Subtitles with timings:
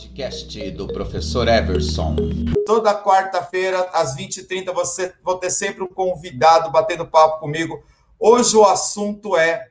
[0.00, 2.16] podcast do professor Everson.
[2.64, 7.82] Toda quarta-feira, às 20h30, você vou ter sempre um convidado batendo papo comigo.
[8.18, 9.68] Hoje o assunto é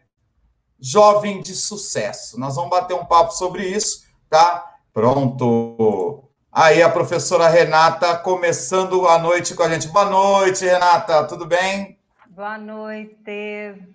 [0.79, 2.39] jovem de sucesso.
[2.39, 4.75] Nós vamos bater um papo sobre isso, tá?
[4.93, 6.23] Pronto.
[6.51, 9.87] Aí a professora Renata começando a noite com a gente.
[9.87, 11.23] Boa noite, Renata.
[11.23, 11.97] Tudo bem?
[12.29, 13.15] Boa noite.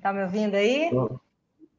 [0.02, 0.90] Tá me ouvindo aí?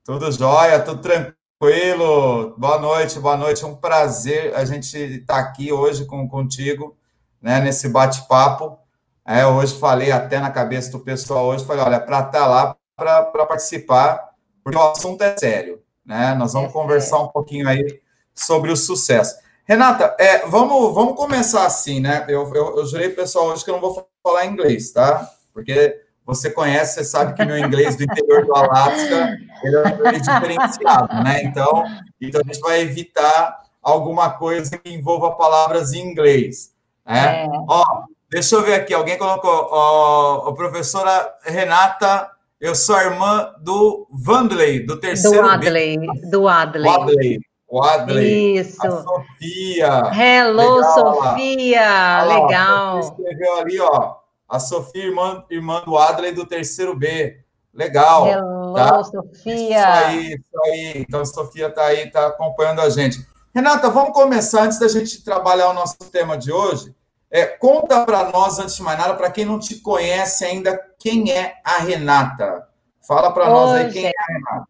[0.05, 1.44] Tudo jóia, tudo tranquilo.
[1.57, 3.63] Boa noite, boa noite.
[3.63, 6.97] É um prazer a gente estar aqui hoje com, contigo,
[7.41, 8.77] né, nesse bate-papo.
[9.25, 13.45] É, hoje falei até na cabeça do pessoal hoje, falei, olha, para estar lá, para
[13.45, 16.35] participar, porque o assunto é sério, né?
[16.35, 18.01] Nós vamos é conversar um pouquinho aí
[18.33, 19.37] sobre o sucesso.
[19.63, 22.25] Renata, é, vamos, vamos começar assim, né?
[22.27, 25.31] Eu, eu, eu jurei pro pessoal hoje que eu não vou falar inglês, tá?
[25.53, 31.23] Porque você conhece, você sabe que meu inglês do interior do Alasca ele é diferenciado,
[31.23, 31.43] né?
[31.43, 31.85] Então,
[32.19, 36.73] então a gente vai evitar alguma coisa que envolva palavras em inglês.
[37.05, 37.43] Né?
[37.43, 37.47] É.
[37.67, 37.83] Ó,
[38.29, 44.07] deixa eu ver aqui, alguém colocou, ó, a professora Renata, eu sou a irmã do
[44.11, 46.29] Vandley, do terceiro Do Adley, B.
[46.31, 46.89] do Adley.
[46.89, 47.39] Adley.
[47.67, 48.57] O Adley.
[48.57, 48.85] Isso.
[48.85, 50.11] A Sofia.
[50.13, 52.23] Hello, legal, Sofia.
[52.23, 53.03] legal.
[53.03, 54.24] Você escreveu ali, ó.
[54.47, 57.39] A Sofia, irmã, irmã do Adley do terceiro B.
[57.73, 58.27] Legal.
[58.27, 59.03] Hello, tá?
[59.03, 59.53] Sofia.
[59.53, 60.93] Isso aí, isso aí.
[60.97, 63.25] Então, a Sofia está aí, está acompanhando a gente.
[63.53, 66.93] Renata, vamos começar, antes da gente trabalhar o nosso tema de hoje.
[67.31, 71.31] É, conta para nós, antes de mais nada, para quem não te conhece ainda, quem
[71.31, 72.67] é a Renata?
[73.05, 74.67] Fala para nós aí quem é a Renata.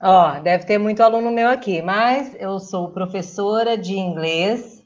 [0.00, 4.84] Ó, deve ter muito aluno meu aqui, mas eu sou professora de inglês.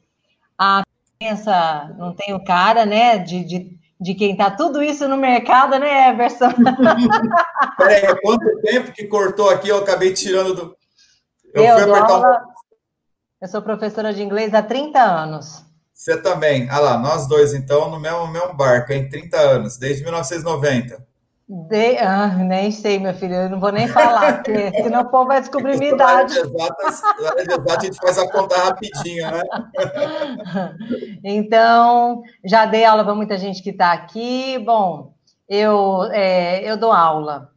[0.59, 0.83] A
[1.19, 6.11] criança não tenho cara, né, de, de, de quem tá tudo isso no mercado, né,
[6.11, 6.51] Everson?
[7.79, 9.69] Peraí, quanto tempo que cortou aqui?
[9.69, 10.77] Eu acabei tirando do.
[11.55, 12.29] Eu, eu fui apertar aula...
[12.29, 12.53] um...
[13.41, 15.65] Eu sou professora de inglês há 30 anos.
[15.95, 16.69] Você também.
[16.69, 21.07] Ah lá, nós dois, então, no mesmo, mesmo barco, em 30 anos, desde 1990.
[21.55, 21.99] De...
[21.99, 25.39] Ah, nem sei, meu filho, eu não vou nem falar, porque senão o povo vai
[25.39, 26.39] descobrir minha idade.
[26.39, 29.43] Exatas, a gente faz a conta rapidinho, né?
[31.23, 34.59] Então, já dei aula para muita gente que está aqui.
[34.65, 35.13] Bom,
[35.47, 37.51] eu, é, eu dou aula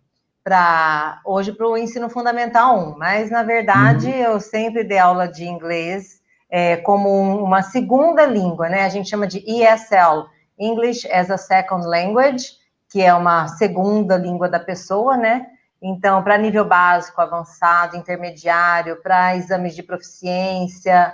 [0.43, 4.13] para hoje para o ensino fundamental 1, mas na verdade uhum.
[4.13, 6.19] eu sempre dei aula de inglês
[6.49, 7.09] é, como
[7.41, 8.83] uma segunda língua, né?
[8.83, 10.27] A gente chama de ESL,
[10.59, 12.64] English as a Second Language
[12.95, 15.47] que é uma segunda língua da pessoa, né?
[15.83, 21.13] Então, para nível básico, avançado, intermediário, para exames de proficiência.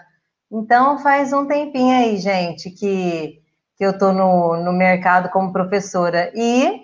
[0.52, 3.42] Então, faz um tempinho aí, gente, que,
[3.76, 6.32] que eu estou no, no mercado como professora.
[6.36, 6.84] E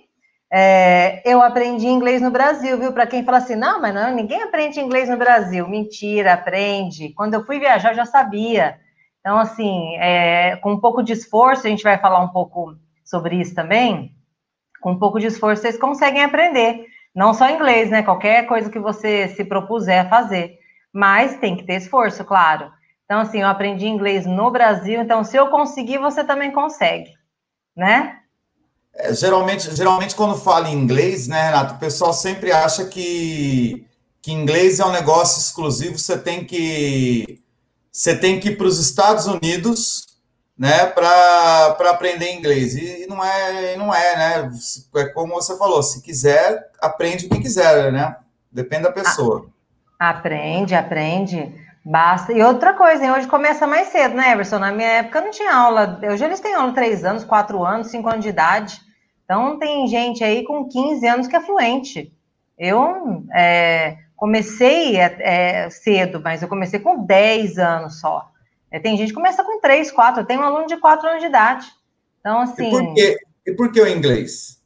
[0.51, 2.91] é, eu aprendi inglês no Brasil, viu?
[2.91, 5.69] Para quem fala assim, não, mas não, ninguém aprende inglês no Brasil.
[5.69, 7.09] Mentira, aprende.
[7.09, 8.79] Quando eu fui viajar, eu já sabia.
[9.19, 12.75] Então, assim, é, com um pouco de esforço, a gente vai falar um pouco
[13.05, 14.16] sobre isso também
[14.87, 16.85] com um pouco de esforço, vocês conseguem aprender.
[17.13, 18.03] Não só inglês, né?
[18.03, 20.59] Qualquer coisa que você se propuser a fazer.
[20.93, 22.71] Mas tem que ter esforço, claro.
[23.03, 27.11] Então, assim, eu aprendi inglês no Brasil, então se eu conseguir, você também consegue,
[27.75, 28.19] né?
[28.95, 33.85] É, geralmente, geralmente, quando fala em inglês, né, Renato, o pessoal sempre acha que,
[34.21, 37.41] que inglês é um negócio exclusivo, você tem que
[37.91, 40.05] você tem que ir para os Estados Unidos
[40.57, 42.75] né, para aprender inglês.
[42.75, 44.51] E não é, não é, né?
[44.95, 48.16] É como você falou, se quiser, aprende o que quiser, né?
[48.51, 49.47] Depende da pessoa.
[50.00, 51.53] Aprende, aprende.
[51.85, 52.34] Basta.
[52.34, 53.12] E outra coisa, hein?
[53.12, 54.59] hoje começa mais cedo, né, Everson?
[54.59, 56.00] Na minha época não tinha aula.
[56.12, 58.81] Hoje eles têm aula três anos, quatro anos, cinco anos de idade.
[59.24, 62.12] Então tem gente aí com 15 anos que é fluente.
[62.57, 68.29] Eu é, comecei é, é cedo, mas eu comecei com 10 anos só.
[68.72, 70.25] É, tem gente que começa com três, quatro.
[70.25, 71.67] Tem um aluno de quatro anos de idade.
[72.19, 72.67] Então, assim.
[72.67, 73.17] E por, quê?
[73.45, 74.57] E por que o inglês?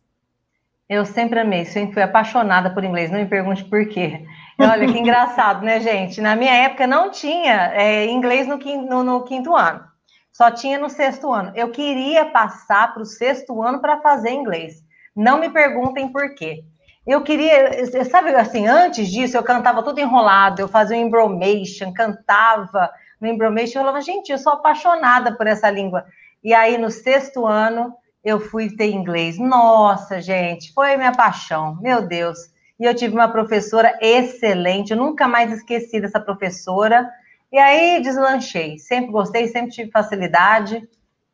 [0.90, 3.10] Eu sempre amei, sempre fui apaixonada por inglês.
[3.10, 4.26] Não me pergunte por quê.
[4.60, 6.20] Olha que engraçado, né, gente?
[6.20, 9.84] Na minha época não tinha é, inglês no quinto, no, no quinto ano.
[10.32, 11.52] Só tinha no sexto ano.
[11.56, 14.84] Eu queria passar para o sexto ano para fazer inglês.
[15.16, 16.64] Não me perguntem por quê.
[17.06, 22.92] Eu queria, sabe assim, antes disso eu cantava tudo enrolado, eu fazia um embromation, cantava,
[23.22, 26.06] no Embromation, eu falava, gente, eu sou apaixonada por essa língua.
[26.44, 29.38] E aí, no sexto ano, eu fui ter inglês.
[29.38, 32.50] Nossa, gente, foi minha paixão, meu Deus.
[32.80, 37.08] E eu tive uma professora excelente, eu nunca mais esqueci dessa professora.
[37.52, 38.80] E aí, deslanchei.
[38.80, 40.88] Sempre gostei, sempre tive facilidade.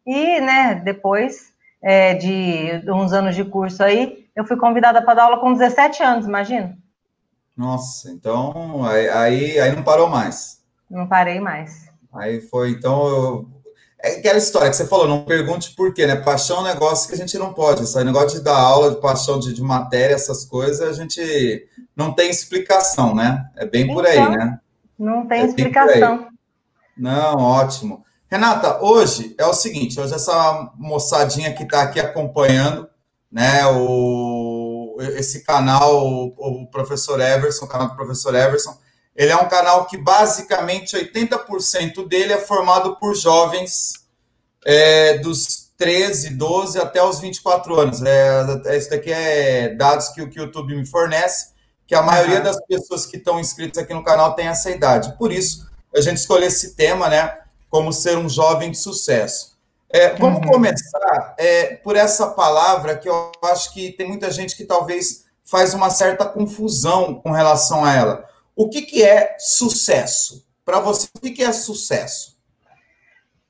[0.06, 5.24] E, né, depois é, de uns anos de curso aí, eu fui convidada para dar
[5.24, 6.78] aula com 17 anos, imagina.
[7.56, 10.62] Nossa, então aí, aí, aí não parou mais.
[10.89, 11.88] Não parei mais.
[12.13, 13.48] Aí foi, então, eu,
[14.00, 16.16] é aquela história que você falou, não pergunte por quê, né?
[16.16, 17.84] Paixão é um negócio que a gente não pode.
[17.84, 22.13] Esse negócio de dar aula, de paixão de, de matéria, essas coisas, a gente não
[22.13, 23.50] tem explicação, né?
[23.56, 24.60] É bem por aí, então, né?
[24.98, 26.28] Não tem é explicação.
[26.95, 28.04] Não, ótimo.
[28.30, 32.89] Renata, hoje é o seguinte, hoje essa moçadinha que está aqui acompanhando,
[33.31, 38.78] né, o, esse canal, o, o professor Everson, o canal do professor Everson,
[39.17, 43.93] ele é um canal que basicamente 80% dele é formado por jovens
[44.63, 48.01] é, dos 13, 12 até os 24 anos.
[48.03, 51.49] É, isso daqui é dados que, que o YouTube me fornece,
[51.87, 55.17] que a maioria das pessoas que estão inscritas aqui no canal tem essa idade.
[55.17, 57.39] Por isso, a gente escolheu esse tema, né?
[57.71, 59.57] Como ser um jovem de sucesso.
[59.89, 60.51] É, vamos uhum.
[60.51, 65.73] começar é, por essa palavra que eu acho que tem muita gente que talvez faz
[65.73, 68.37] uma certa confusão com relação a ela.
[68.57, 70.44] O que, que é sucesso?
[70.65, 72.36] Para você, o que, que é sucesso?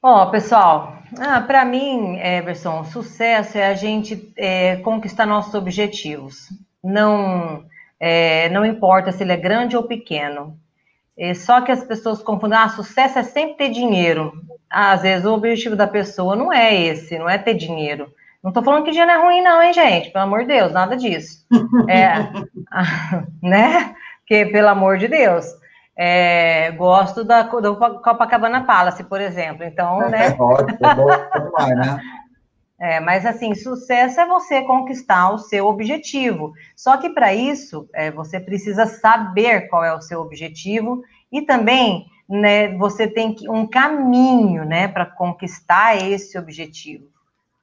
[0.04, 6.50] Ó, pessoal, ah, para mim, Everson, sucesso é a gente é, conquistar nossos objetivos.
[6.83, 7.63] Não,
[7.98, 10.59] é, não importa se ele é grande ou pequeno.
[11.18, 14.33] É só que as pessoas confundem, ah, sucesso é sempre ter dinheiro.
[14.69, 18.13] Ah, às vezes o objetivo da pessoa não é esse, não é ter dinheiro.
[18.44, 20.12] Não estou falando que dinheiro é ruim, não, hein, gente?
[20.12, 21.45] Pelo amor de Deus, nada disso.
[21.88, 22.30] É,
[23.42, 23.95] né?
[24.27, 25.45] Que, pelo amor de Deus,
[25.97, 29.63] é, gosto da, do Copacabana Palace, por exemplo.
[29.63, 30.27] Então, é, né?
[30.27, 30.77] É ótimo,
[31.59, 32.01] é né?
[32.79, 36.53] É, mas assim, sucesso é você conquistar o seu objetivo.
[36.75, 41.01] Só que para isso, é, você precisa saber qual é o seu objetivo
[41.31, 47.06] e também, né, você tem um caminho, né, para conquistar esse objetivo.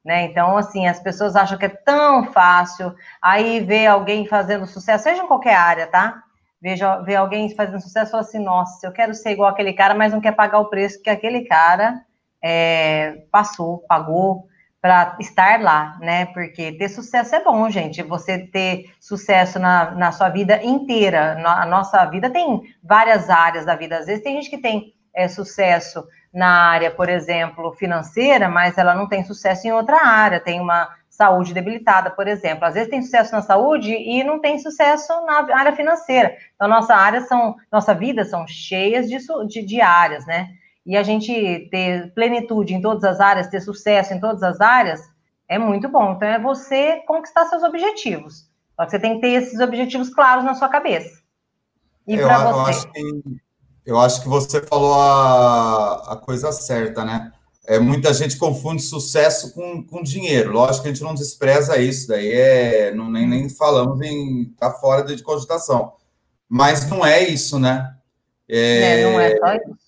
[0.04, 0.24] Né?
[0.24, 5.22] Então, assim, as pessoas acham que é tão fácil, aí vê alguém fazendo sucesso, seja
[5.22, 6.24] em qualquer área, tá?
[6.64, 10.20] Veja, vê alguém fazendo sucesso assim, nossa, eu quero ser igual aquele cara, mas não
[10.20, 12.00] quer pagar o preço que aquele cara
[12.42, 14.46] é, passou, pagou
[14.80, 16.24] para estar lá, né?
[16.24, 18.02] Porque ter sucesso é bom, gente.
[18.02, 21.34] Você ter sucesso na, na sua vida inteira.
[21.34, 23.98] Na, a nossa vida tem várias áreas da vida.
[23.98, 26.02] Às vezes tem gente que tem é, sucesso
[26.32, 30.40] na área, por exemplo, financeira, mas ela não tem sucesso em outra área.
[30.40, 32.64] Tem uma saúde debilitada, por exemplo.
[32.64, 36.36] Às vezes tem sucesso na saúde e não tem sucesso na área financeira.
[36.54, 40.48] Então, nossa área são, nossa vida são cheias de, de, de áreas, né?
[40.84, 45.00] E a gente ter plenitude em todas as áreas, ter sucesso em todas as áreas,
[45.48, 46.12] é muito bom.
[46.12, 48.50] Então, é você conquistar seus objetivos.
[48.74, 51.22] Só que você tem que ter esses objetivos claros na sua cabeça.
[52.06, 52.52] E para você?
[52.52, 53.40] Eu acho, que,
[53.86, 57.32] eu acho que você falou a, a coisa certa, né?
[57.66, 60.52] É, muita gente confunde sucesso com, com dinheiro.
[60.52, 64.70] Lógico que a gente não despreza isso, daí é, não, nem, nem falamos em tá
[64.70, 65.94] fora de cogitação.
[66.48, 67.96] Mas não é isso, né?
[68.48, 69.84] É, é, não é só isso.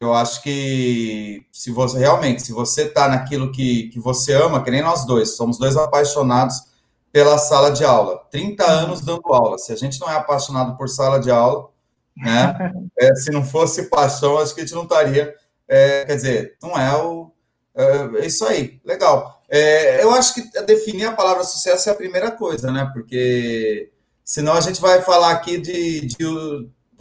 [0.00, 4.70] Eu acho que se você realmente, se você está naquilo que, que você ama, que
[4.70, 6.68] nem nós dois, somos dois apaixonados
[7.10, 8.24] pela sala de aula.
[8.30, 9.58] 30 anos dando aula.
[9.58, 11.68] Se a gente não é apaixonado por sala de aula,
[12.16, 12.72] né?
[13.00, 15.32] É, se não fosse paixão, acho que a gente não estaria
[15.68, 17.30] é, quer dizer, não é o.
[17.74, 19.42] É, é isso aí, legal.
[19.48, 22.90] É, eu acho que definir a palavra sucesso é a primeira coisa, né?
[22.92, 23.90] Porque
[24.24, 26.16] senão a gente vai falar aqui de, de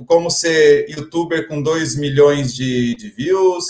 [0.05, 3.65] como ser youtuber com 2 milhões de, de views,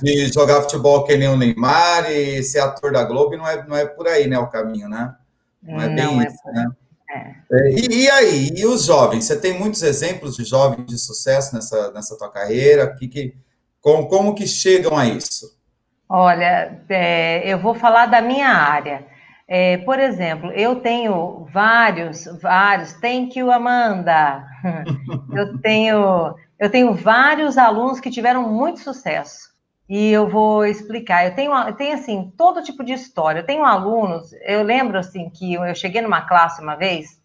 [0.00, 3.76] de jogar futebol que nem o Neymar e ser ator da Globo, não é, não
[3.76, 5.14] é por aí, né, o caminho, né?
[5.62, 6.66] Não é bem não é isso, né?
[7.10, 7.68] É.
[7.68, 7.72] é.
[7.72, 9.24] E, e, aí, e os jovens?
[9.24, 12.94] Você tem muitos exemplos de jovens de sucesso nessa, nessa tua carreira?
[12.94, 13.34] Que, que,
[13.82, 15.60] como, como que chegam a isso?
[16.08, 19.04] Olha, é, eu vou falar da minha área.
[19.48, 24.46] É, por exemplo, eu tenho vários, vários, thank you, Amanda.
[25.34, 29.50] eu tenho, eu tenho vários alunos que tiveram muito sucesso.
[29.88, 31.26] E eu vou explicar.
[31.26, 33.40] Eu tenho, eu tenho assim, todo tipo de história.
[33.40, 37.20] Eu tenho alunos, eu lembro assim que eu cheguei numa classe uma vez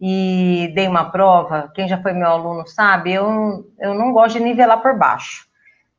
[0.00, 4.44] e dei uma prova, quem já foi meu aluno sabe, eu, eu não gosto de
[4.44, 5.49] nivelar por baixo.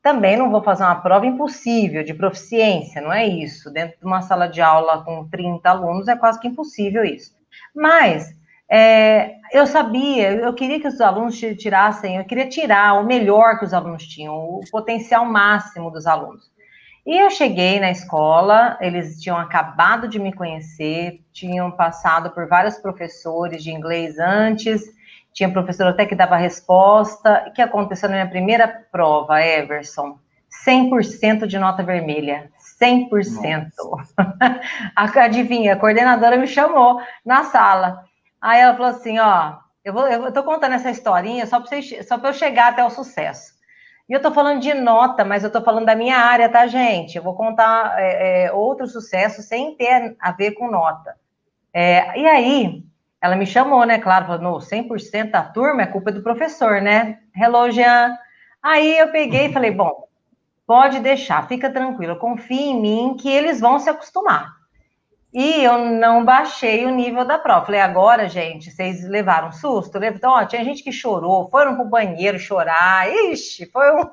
[0.02, 3.70] Também não vou fazer uma prova impossível de proficiência, não é isso.
[3.70, 7.32] Dentro de uma sala de aula com 30 alunos é quase que impossível isso.
[7.74, 8.34] Mas
[8.68, 13.64] é, eu sabia, eu queria que os alunos tirassem, eu queria tirar o melhor que
[13.64, 16.50] os alunos tinham, o potencial máximo dos alunos.
[17.04, 22.76] E eu cheguei na escola, eles tinham acabado de me conhecer, tinham passado por vários
[22.78, 24.82] professores de inglês antes,
[25.32, 27.44] tinha professor até que dava resposta.
[27.48, 30.18] O que aconteceu na minha primeira prova, Everson?
[30.66, 32.50] 100% de nota vermelha.
[32.80, 33.70] 100%.
[34.96, 38.04] Adivinha, a coordenadora me chamou na sala.
[38.40, 42.16] Aí ela falou assim: ó, eu, vou, eu tô contando essa historinha só para só
[42.22, 43.52] eu chegar até o sucesso.
[44.08, 47.16] E eu estou falando de nota, mas eu estou falando da minha área, tá, gente?
[47.16, 51.14] Eu vou contar é, é, outro sucesso sem ter a ver com nota.
[51.72, 52.84] É, e aí,
[53.22, 54.00] ela me chamou, né?
[54.00, 57.20] Claro, falou, no 100% da turma é culpa do professor, né?
[57.34, 58.18] Hello, Jean.
[58.60, 60.08] Aí eu peguei e falei, bom,
[60.66, 64.61] pode deixar, fica tranquilo, confia em mim que eles vão se acostumar.
[65.32, 67.64] E eu não baixei o nível da prova.
[67.64, 69.96] Falei, agora, gente, vocês levaram um susto?
[70.04, 73.08] Então, ó, tinha gente que chorou, foram pro banheiro chorar.
[73.08, 74.04] Ixi, foi um,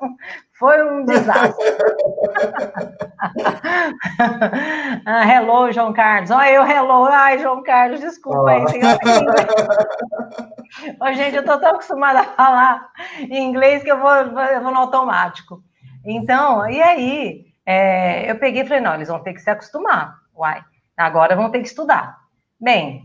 [0.58, 1.62] foi um desastre.
[5.04, 6.30] ah, hello, João Carlos.
[6.30, 7.04] Olha eu, hello.
[7.04, 8.64] Ai, João Carlos, desculpa aí.
[11.02, 14.72] Ô, gente, eu tô tão acostumada a falar em inglês que eu vou, eu vou
[14.72, 15.62] no automático.
[16.02, 20.18] Então, e aí, é, eu peguei e falei, não, eles vão ter que se acostumar.
[20.34, 20.64] Uai.
[21.00, 22.18] Agora vão ter que estudar.
[22.60, 23.04] Bem,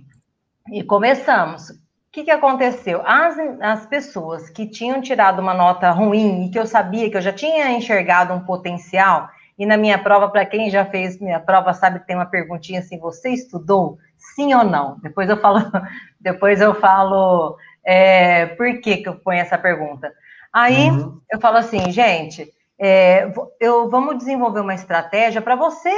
[0.72, 1.70] e começamos.
[1.70, 1.76] O
[2.12, 3.02] que, que aconteceu?
[3.06, 7.22] As, as pessoas que tinham tirado uma nota ruim e que eu sabia que eu
[7.22, 11.74] já tinha enxergado um potencial, e na minha prova, para quem já fez minha prova,
[11.74, 13.98] sabe que tem uma perguntinha assim: você estudou?
[14.18, 15.00] Sim ou não?
[15.00, 15.60] Depois eu falo,
[16.20, 20.12] depois eu falo é, por que, que eu ponho essa pergunta.
[20.52, 21.22] Aí uhum.
[21.32, 25.90] eu falo assim, gente, é, eu, vamos desenvolver uma estratégia para você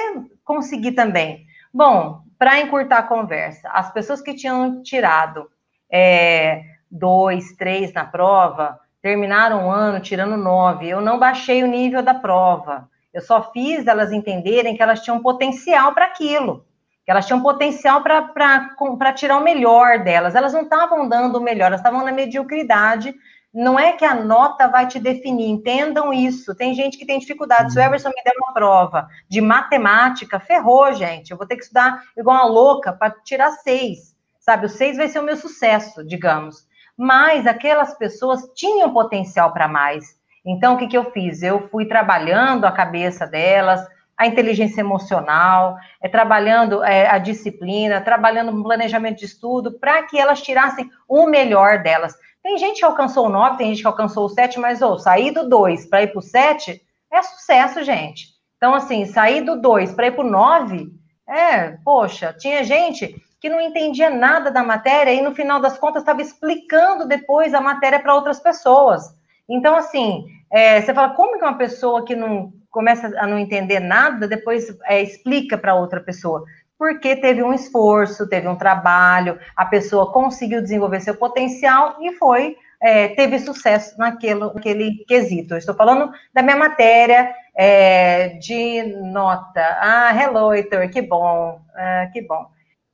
[0.43, 1.46] conseguir também.
[1.77, 5.47] Bom, para encurtar a conversa, as pessoas que tinham tirado
[5.91, 10.89] é, dois, três na prova, terminaram o ano tirando nove.
[10.89, 12.89] Eu não baixei o nível da prova.
[13.13, 16.65] Eu só fiz elas entenderem que elas tinham potencial para aquilo,
[17.05, 20.33] que elas tinham potencial para tirar o melhor delas.
[20.33, 23.13] Elas não estavam dando o melhor, elas estavam na mediocridade
[23.53, 26.55] não é que a nota vai te definir, entendam isso.
[26.55, 27.71] Tem gente que tem dificuldade.
[27.71, 27.87] Se o uhum.
[27.87, 31.31] Everson me der uma prova de matemática, ferrou, gente.
[31.31, 34.15] Eu vou ter que estudar igual uma louca para tirar seis.
[34.39, 36.67] Sabe, o seis vai ser o meu sucesso, digamos.
[36.95, 40.17] Mas aquelas pessoas tinham potencial para mais.
[40.45, 41.43] Então, o que, que eu fiz?
[41.43, 43.85] Eu fui trabalhando a cabeça delas,
[44.17, 50.17] a inteligência emocional, é, trabalhando é, a disciplina, trabalhando um planejamento de estudo, para que
[50.17, 52.15] elas tirassem o melhor delas.
[52.47, 54.97] Tem gente que alcançou o 9, tem gente que alcançou o 7, mas ou oh,
[54.97, 58.27] sair do 2 para ir para o 7 é sucesso, gente.
[58.55, 60.87] Então, assim, sair do 2 para ir para o 9,
[61.27, 66.03] é, poxa, tinha gente que não entendia nada da matéria e no final das contas
[66.03, 69.03] estava explicando depois a matéria para outras pessoas.
[69.49, 73.81] Então, assim, é, você fala, como que uma pessoa que não começa a não entender
[73.81, 76.45] nada, depois é, explica para outra pessoa?
[76.77, 82.55] Porque teve um esforço, teve um trabalho, a pessoa conseguiu desenvolver seu potencial e foi
[82.81, 85.53] é, teve sucesso naquele, naquele quesito.
[85.53, 89.61] Eu estou falando da minha matéria é, de nota.
[89.81, 92.45] Ah, hello, Heitor, que bom, ah, que bom.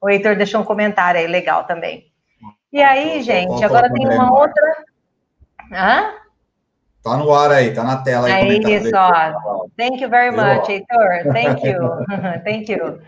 [0.01, 2.05] O Heitor deixou um comentário aí legal também.
[2.71, 4.77] E aí, gente, agora tem uma outra.
[5.71, 6.13] Hã?
[7.03, 8.33] Tá no ar aí, tá na tela aí.
[8.33, 9.67] É isso, ó.
[9.77, 11.33] Thank you very much, Heitor.
[11.33, 11.79] Thank you.
[12.43, 12.99] Thank you.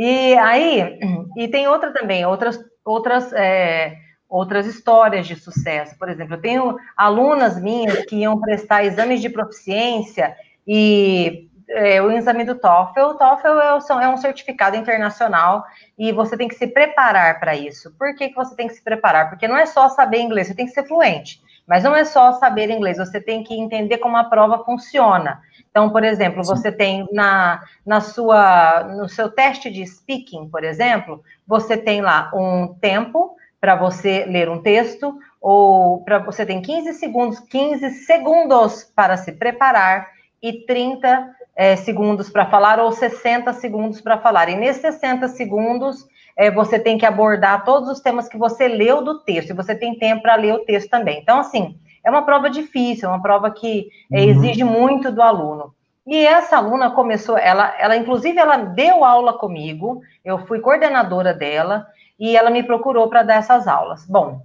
[0.00, 0.96] E aí,
[1.36, 3.96] e tem outra também, outras, outras, é,
[4.28, 5.98] outras histórias de sucesso.
[5.98, 12.12] Por exemplo, eu tenho alunas minhas que iam prestar exames de proficiência e é, o
[12.12, 13.00] exame do TOEFL.
[13.00, 15.64] O TOEFL é, é um certificado internacional
[15.98, 17.92] e você tem que se preparar para isso.
[17.98, 19.28] Por que, que você tem que se preparar?
[19.28, 21.42] Porque não é só saber inglês, você tem que ser fluente.
[21.68, 25.40] Mas não é só saber inglês, você tem que entender como a prova funciona.
[25.70, 31.22] Então, por exemplo, você tem na, na sua, no seu teste de speaking, por exemplo,
[31.46, 36.94] você tem lá um tempo para você ler um texto, ou para você tem 15
[36.94, 40.08] segundos, 15 segundos para se preparar
[40.42, 44.48] e 30 é, segundos para falar, ou 60 segundos para falar.
[44.48, 46.06] E nesses 60 segundos,
[46.38, 49.74] é, você tem que abordar todos os temas que você leu do texto, e você
[49.74, 51.18] tem tempo para ler o texto também.
[51.20, 54.28] Então, assim, é uma prova difícil, é uma prova que é, uhum.
[54.28, 55.74] exige muito do aluno.
[56.06, 61.86] E essa aluna começou, ela, ela inclusive ela deu aula comigo, eu fui coordenadora dela
[62.18, 64.06] e ela me procurou para dar essas aulas.
[64.06, 64.40] Bom,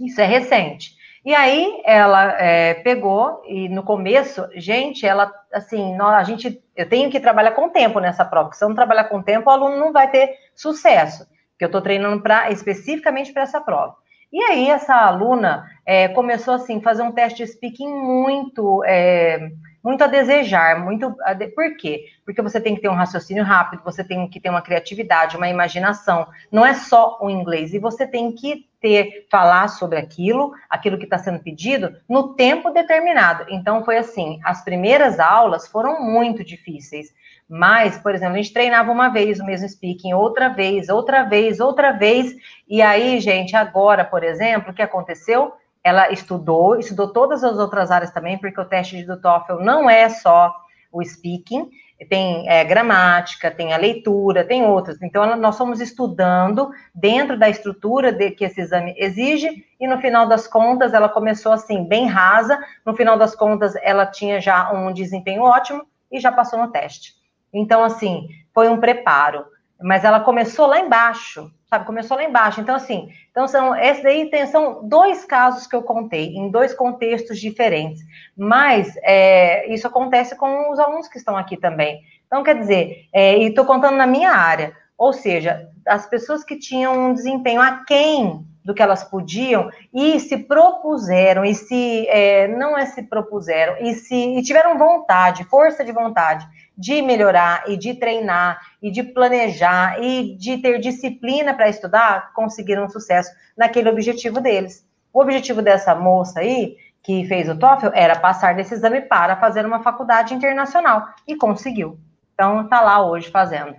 [0.00, 0.97] isso é recente.
[1.28, 6.88] E aí ela é, pegou e no começo, gente, ela assim, nós, a gente, eu
[6.88, 8.46] tenho que trabalhar com tempo nessa prova.
[8.46, 11.26] Porque se eu não trabalhar com tempo, o aluno não vai ter sucesso.
[11.50, 13.94] Porque eu estou treinando para especificamente para essa prova.
[14.32, 19.50] E aí essa aluna é, começou assim fazer um teste de speaking muito é,
[19.88, 21.48] muito a desejar, muito a de...
[21.48, 22.04] por quê?
[22.22, 25.48] Porque você tem que ter um raciocínio rápido, você tem que ter uma criatividade, uma
[25.48, 26.26] imaginação.
[26.52, 31.04] Não é só o inglês e você tem que ter falar sobre aquilo, aquilo que
[31.04, 33.46] está sendo pedido no tempo determinado.
[33.48, 37.08] Então foi assim, as primeiras aulas foram muito difíceis.
[37.48, 41.60] Mas, por exemplo, a gente treinava uma vez o mesmo speaking, outra vez, outra vez,
[41.60, 42.36] outra vez.
[42.68, 45.54] E aí, gente, agora, por exemplo, o que aconteceu?
[45.88, 50.08] Ela estudou, estudou todas as outras áreas também, porque o teste do TOEFL não é
[50.08, 50.54] só
[50.92, 51.68] o speaking,
[52.08, 55.00] tem é, gramática, tem a leitura, tem outras.
[55.02, 60.26] Então, nós fomos estudando dentro da estrutura de, que esse exame exige, e no final
[60.28, 62.58] das contas, ela começou assim, bem rasa.
[62.84, 67.14] No final das contas, ela tinha já um desempenho ótimo e já passou no teste.
[67.52, 69.44] Então, assim, foi um preparo.
[69.80, 71.84] Mas ela começou lá embaixo, sabe?
[71.84, 72.60] Começou lá embaixo.
[72.60, 77.38] Então, assim, então são, esse daí são dois casos que eu contei, em dois contextos
[77.38, 78.02] diferentes.
[78.36, 82.00] Mas é, isso acontece com os alunos que estão aqui também.
[82.26, 86.58] Então, quer dizer, é, e estou contando na minha área, ou seja, as pessoas que
[86.58, 92.76] tinham um desempenho aquém do que elas podiam e se propuseram, e se é, não
[92.76, 96.46] é se propuseram, e se e tiveram vontade, força de vontade
[96.78, 102.88] de melhorar e de treinar e de planejar e de ter disciplina para estudar, conseguiram
[102.88, 104.86] sucesso naquele objetivo deles.
[105.12, 109.66] O objetivo dessa moça aí, que fez o TOEFL, era passar desse exame para fazer
[109.66, 111.98] uma faculdade internacional e conseguiu.
[112.32, 113.74] Então, está lá hoje fazendo.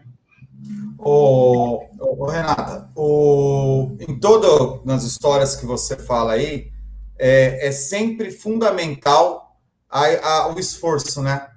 [0.97, 1.85] Ô,
[2.29, 6.69] Renata, o, em todas as histórias que você fala aí,
[7.17, 9.55] é, é sempre fundamental
[9.89, 11.47] a, a, o esforço, né?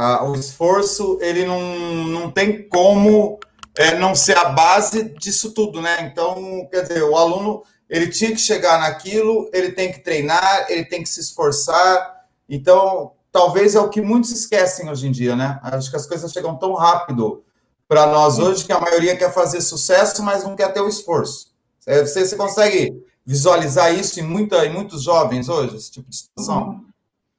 [0.00, 1.60] Ah, o esforço, ele não,
[2.06, 3.36] não tem como
[3.76, 6.02] é, não ser a base disso tudo, né?
[6.02, 10.84] Então, quer dizer, o aluno, ele tinha que chegar naquilo, ele tem que treinar, ele
[10.84, 12.26] tem que se esforçar.
[12.48, 15.58] Então, talvez é o que muitos esquecem hoje em dia, né?
[15.64, 17.42] Acho que as coisas chegam tão rápido
[17.88, 21.48] para nós hoje que a maioria quer fazer sucesso, mas não quer ter o esforço.
[21.80, 26.84] Você, você consegue visualizar isso em, muita, em muitos jovens hoje, esse tipo de situação?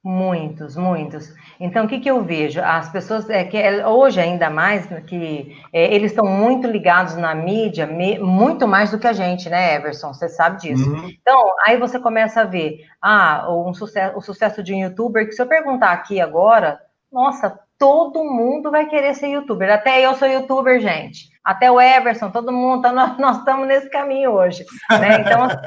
[0.04, 1.28] Muitos, muitos.
[1.60, 2.58] Então, o que, que eu vejo?
[2.62, 7.34] As pessoas, é que é, hoje ainda mais, que é, eles estão muito ligados na
[7.34, 10.14] mídia, me, muito mais do que a gente, né, Everson?
[10.14, 10.90] Você sabe disso.
[10.90, 11.10] Uhum.
[11.20, 15.32] Então, aí você começa a ver, ah, um sucesso, o sucesso de um youtuber, que
[15.32, 16.80] se eu perguntar aqui agora,
[17.12, 19.72] nossa, todo mundo vai querer ser youtuber.
[19.72, 21.30] Até eu sou youtuber, gente.
[21.42, 24.66] Até o Everson, todo mundo, tá, nós, nós estamos nesse caminho hoje.
[24.90, 25.22] Né?
[25.22, 25.58] Então, assim,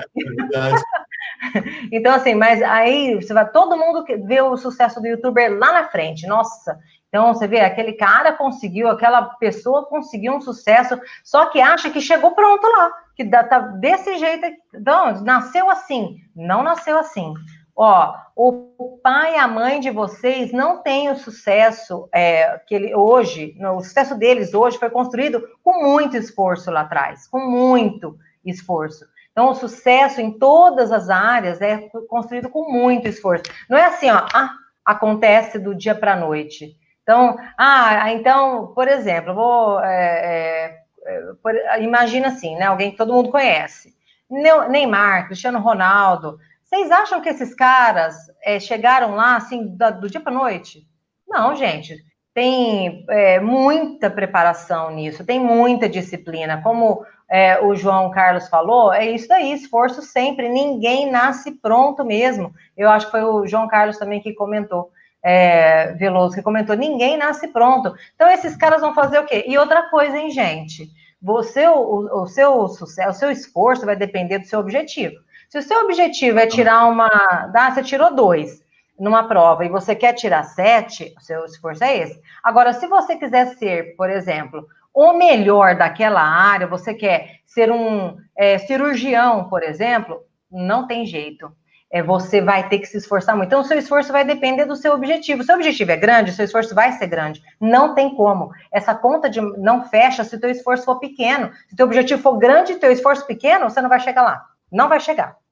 [1.91, 5.86] então, assim, mas aí você vai, todo mundo vê o sucesso do youtuber lá na
[5.86, 6.78] frente, nossa.
[7.10, 11.99] Então, você vê, aquele cara conseguiu, aquela pessoa conseguiu um sucesso, só que acha que
[11.99, 16.17] chegou pronto lá, que tá desse jeito, não, nasceu assim.
[16.36, 17.34] Não nasceu assim.
[17.76, 22.96] Ó, o pai e a mãe de vocês não têm o sucesso é, que ele
[22.96, 29.06] hoje, o sucesso deles hoje foi construído com muito esforço lá atrás, com muito esforço.
[29.32, 33.44] Então, o sucesso em todas as áreas é construído com muito esforço.
[33.68, 34.52] Não é assim, ó, ah,
[34.86, 36.78] acontece do dia para a noite.
[37.02, 39.80] Então, ah, então, por exemplo, vou.
[39.82, 42.66] É, é, por, imagina assim, né?
[42.66, 43.94] Alguém que todo mundo conhece.
[44.30, 46.38] Neymar, Cristiano Ronaldo.
[46.74, 50.88] Vocês acham que esses caras é, chegaram lá assim do, do dia para a noite?
[51.28, 56.64] Não, gente tem é, muita preparação nisso, tem muita disciplina.
[56.64, 60.50] Como é, o João Carlos falou, é isso aí, esforço sempre.
[60.50, 62.52] Ninguém nasce pronto mesmo.
[62.76, 64.90] Eu acho que foi o João Carlos também que comentou,
[65.22, 67.94] é, Veloso, que comentou: ninguém nasce pronto.
[68.16, 69.46] Então, esses caras vão fazer o quê?
[69.48, 70.90] E outra coisa, hein, gente?
[71.22, 75.22] Você, o, o seu sucesso, o seu esforço vai depender do seu objetivo.
[75.54, 77.06] Se o seu objetivo é tirar uma.
[77.08, 78.60] Ah, você tirou dois
[79.00, 82.20] numa prova e você quer tirar sete, o seu esforço é esse.
[82.44, 88.18] Agora, se você quiser ser, por exemplo, o melhor daquela área, você quer ser um
[88.36, 91.52] é, cirurgião, por exemplo, não tem jeito.
[91.92, 93.50] É, você vai ter que se esforçar muito.
[93.50, 95.44] Então, o seu esforço vai depender do seu objetivo.
[95.44, 97.44] Se o seu objetivo é grande, o seu esforço vai ser grande.
[97.62, 98.50] Não tem como.
[98.72, 101.52] Essa conta de não fecha se o teu esforço for pequeno.
[101.68, 104.44] Se o teu objetivo for grande e teu esforço pequeno, você não vai chegar lá.
[104.72, 105.42] Não vai chegar.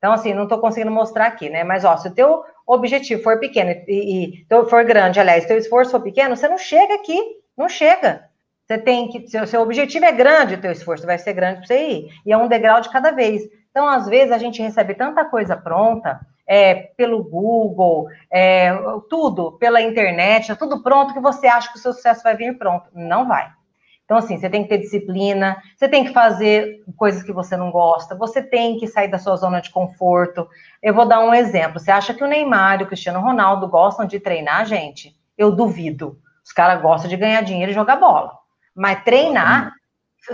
[0.00, 1.62] Então, assim, não estou conseguindo mostrar aqui, né?
[1.62, 5.90] Mas, ó, se o teu objetivo for pequeno e, e for grande, aliás, teu esforço
[5.90, 7.20] for pequeno, você não chega aqui,
[7.54, 8.24] não chega.
[8.64, 11.58] Você tem que, se o seu objetivo é grande, o teu esforço vai ser grande
[11.58, 12.08] para você ir.
[12.24, 13.42] E é um degrau de cada vez.
[13.70, 18.72] Então, às vezes, a gente recebe tanta coisa pronta, é, pelo Google, é,
[19.10, 22.56] tudo, pela internet, é tudo pronto que você acha que o seu sucesso vai vir
[22.56, 22.88] pronto.
[22.94, 23.52] Não vai.
[24.10, 27.70] Então, assim, você tem que ter disciplina, você tem que fazer coisas que você não
[27.70, 30.48] gosta, você tem que sair da sua zona de conforto.
[30.82, 31.78] Eu vou dar um exemplo.
[31.78, 35.16] Você acha que o Neymar e o Cristiano Ronaldo gostam de treinar, gente?
[35.38, 36.18] Eu duvido.
[36.44, 38.32] Os caras gostam de ganhar dinheiro e jogar bola.
[38.74, 39.74] Mas treinar,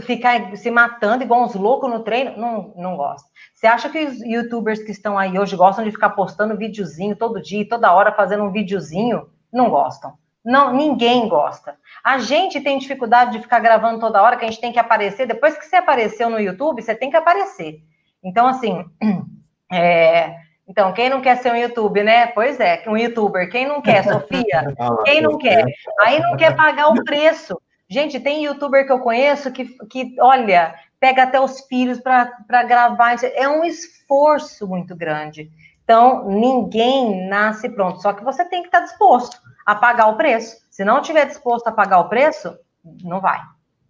[0.01, 3.29] ficar se matando igual uns loucos no treino, não, não gosta.
[3.55, 7.43] Você acha que os youtubers que estão aí hoje gostam de ficar postando videozinho todo
[7.43, 9.29] dia, toda hora fazendo um videozinho?
[9.53, 10.15] Não gostam.
[10.43, 11.77] Não, ninguém gosta.
[12.07, 15.27] A gente tem dificuldade de ficar gravando toda hora, que a gente tem que aparecer.
[15.27, 17.81] Depois que você apareceu no YouTube, você tem que aparecer.
[18.23, 18.85] Então, assim,
[19.73, 20.37] é,
[20.69, 22.29] Então, quem não quer ser um YouTube, né?
[22.29, 23.51] Pois é, um youtuber.
[23.51, 24.73] Quem não quer, Sofia?
[25.05, 25.65] Quem não quer?
[26.05, 27.61] Aí não quer pagar o preço.
[27.91, 33.17] Gente, tem youtuber que eu conheço que, que olha, pega até os filhos para gravar.
[33.35, 35.51] É um esforço muito grande.
[35.83, 38.01] Então, ninguém nasce pronto.
[38.01, 40.66] Só que você tem que estar disposto a pagar o preço.
[40.77, 42.55] Se não estiver disposto a pagar o preço,
[43.03, 43.41] não vai.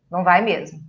[0.09, 0.81] Não vai mesmo.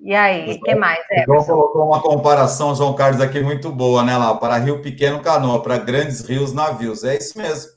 [0.00, 0.98] E aí, o que mais?
[1.12, 4.34] É, João colocou uma comparação, João Carlos, aqui muito boa, né, lá?
[4.34, 7.04] Para rio pequeno, canoa, para grandes rios, navios.
[7.04, 7.70] É isso mesmo.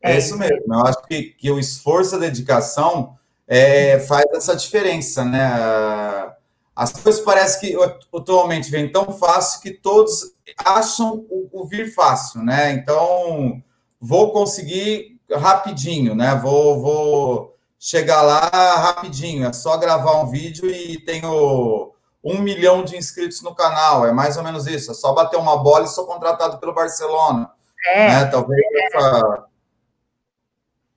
[0.00, 0.72] É, é isso mesmo.
[0.72, 5.50] Eu acho que, que o esforço, a dedicação é, faz essa diferença, né?
[6.76, 7.76] As coisas parecem que
[8.14, 12.70] atualmente vêm tão fácil que todos acham o, o vir fácil, né?
[12.70, 13.60] Então,
[14.00, 16.34] vou conseguir rapidinho, né?
[16.34, 19.46] Vou, vou chegar lá rapidinho.
[19.46, 24.06] É só gravar um vídeo e tenho um milhão de inscritos no canal.
[24.06, 24.90] É mais ou menos isso.
[24.90, 27.50] É só bater uma bola e sou contratado pelo Barcelona.
[27.86, 28.08] É.
[28.08, 28.24] Né?
[28.26, 28.86] Talvez é.
[28.86, 29.46] essa.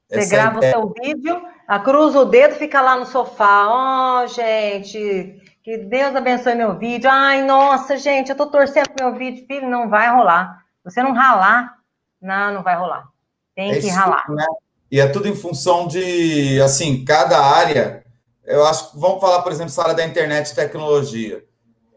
[0.10, 0.78] Você essa grava ideia.
[0.78, 3.68] o seu vídeo, a cruza o dedo, fica lá no sofá.
[3.68, 7.10] Ó, oh, gente, que Deus abençoe meu vídeo.
[7.10, 9.46] Ai, nossa, gente, eu tô torcendo pro meu vídeo.
[9.48, 10.64] Filho, não vai rolar.
[10.84, 11.78] Você não ralar,
[12.22, 13.13] não, não vai rolar.
[13.56, 14.24] Tem é que ralar.
[14.30, 14.46] Né?
[14.92, 18.04] E é tudo em função de, assim, cada área.
[18.46, 21.44] Eu acho que vamos falar, por exemplo, essa área da internet e tecnologia.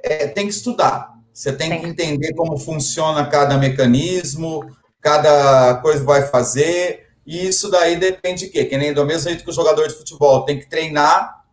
[0.02, 1.14] É, tem que estudar.
[1.32, 1.80] Você tem Sim.
[1.80, 4.64] que entender como funciona cada mecanismo,
[5.00, 7.06] cada coisa vai fazer.
[7.26, 8.64] E isso daí depende de quê?
[8.64, 11.44] Que nem do mesmo jeito que o jogador de futebol tem que treinar.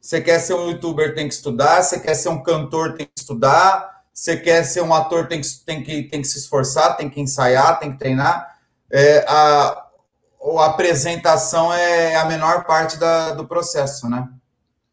[0.00, 1.82] Você quer ser um youtuber, tem que estudar.
[1.82, 4.02] Você quer ser um cantor, tem que estudar.
[4.12, 7.20] Você quer ser um ator, tem que, tem que, tem que se esforçar, tem que
[7.20, 8.57] ensaiar, tem que treinar.
[8.92, 9.86] É, a,
[10.60, 14.26] a apresentação é a menor parte da, do processo, né?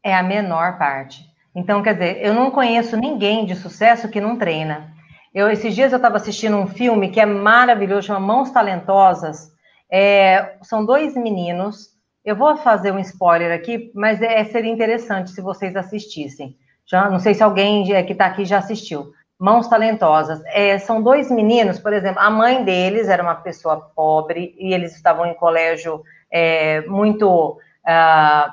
[0.02, 1.24] É a menor parte.
[1.54, 4.92] Então, quer dizer, eu não conheço ninguém de sucesso que não treina.
[5.34, 9.50] Eu, esses dias eu estava assistindo um filme que é maravilhoso, chama Mãos Talentosas.
[9.90, 11.88] É, são dois meninos.
[12.24, 16.56] Eu vou fazer um spoiler aqui, mas é, seria interessante se vocês assistissem.
[16.84, 19.12] Já, não sei se alguém que está aqui já assistiu.
[19.38, 20.42] Mãos Talentosas.
[20.46, 24.94] É, são dois meninos, por exemplo, a mãe deles era uma pessoa pobre e eles
[24.94, 28.52] estavam em colégio é, muito, uh,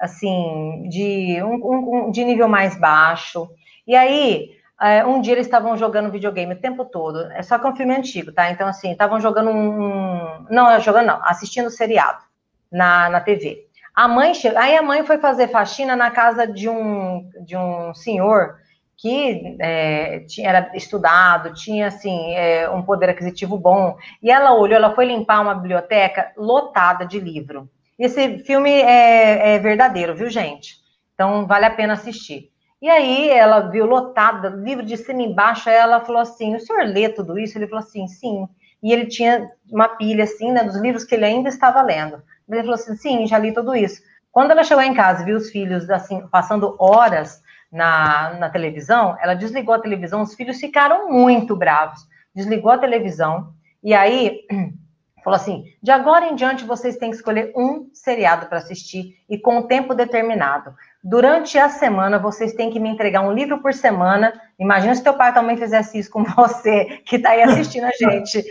[0.00, 3.48] assim, de, um, um, de nível mais baixo.
[3.86, 7.66] E aí, uh, um dia eles estavam jogando videogame o tempo todo, é só que
[7.66, 8.50] é um filme antigo, tá?
[8.50, 10.46] Então, assim, estavam jogando um...
[10.50, 12.24] Não, jogando não, assistindo seriado
[12.70, 13.66] na, na TV.
[13.94, 18.56] A mãe, aí a mãe foi fazer faxina na casa de um, de um senhor
[19.02, 24.76] que é, tinha, era estudado, tinha assim é, um poder aquisitivo bom, e ela olhou,
[24.76, 27.68] ela foi limpar uma biblioteca lotada de livro.
[27.98, 30.76] Esse filme é, é verdadeiro, viu, gente?
[31.14, 32.52] Então vale a pena assistir.
[32.80, 36.84] E aí ela viu lotada, livro de cima e embaixo, ela falou assim: o senhor
[36.84, 37.58] lê tudo isso?
[37.58, 38.48] Ele falou assim, sim.
[38.80, 42.22] E ele tinha uma pilha assim, né, dos livros que ele ainda estava lendo.
[42.48, 44.00] Ele falou assim, sim, já li tudo isso.
[44.30, 47.41] Quando ela chegou em casa e viu os filhos assim passando horas
[47.72, 52.06] na, na televisão, ela desligou a televisão, os filhos ficaram muito bravos.
[52.34, 54.40] Desligou a televisão e aí
[55.24, 59.38] falou assim: de agora em diante vocês têm que escolher um seriado para assistir e
[59.38, 60.74] com um tempo determinado.
[61.02, 64.32] Durante a semana vocês têm que me entregar um livro por semana.
[64.58, 68.44] Imagina se teu pai também fizesse isso com você, que está aí assistindo a gente.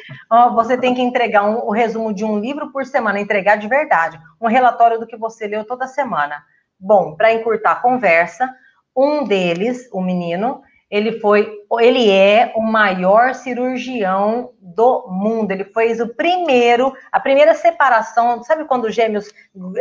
[0.53, 4.19] você tem que entregar um, o resumo de um livro por semana, entregar de verdade,
[4.39, 6.43] um relatório do que você leu toda semana.
[6.79, 8.51] Bom, para encurtar a conversa,
[8.95, 11.49] um deles, o menino, ele foi,
[11.79, 15.51] ele é o maior cirurgião do mundo.
[15.51, 18.43] Ele fez o primeiro, a primeira separação.
[18.43, 19.31] Sabe quando os gêmeos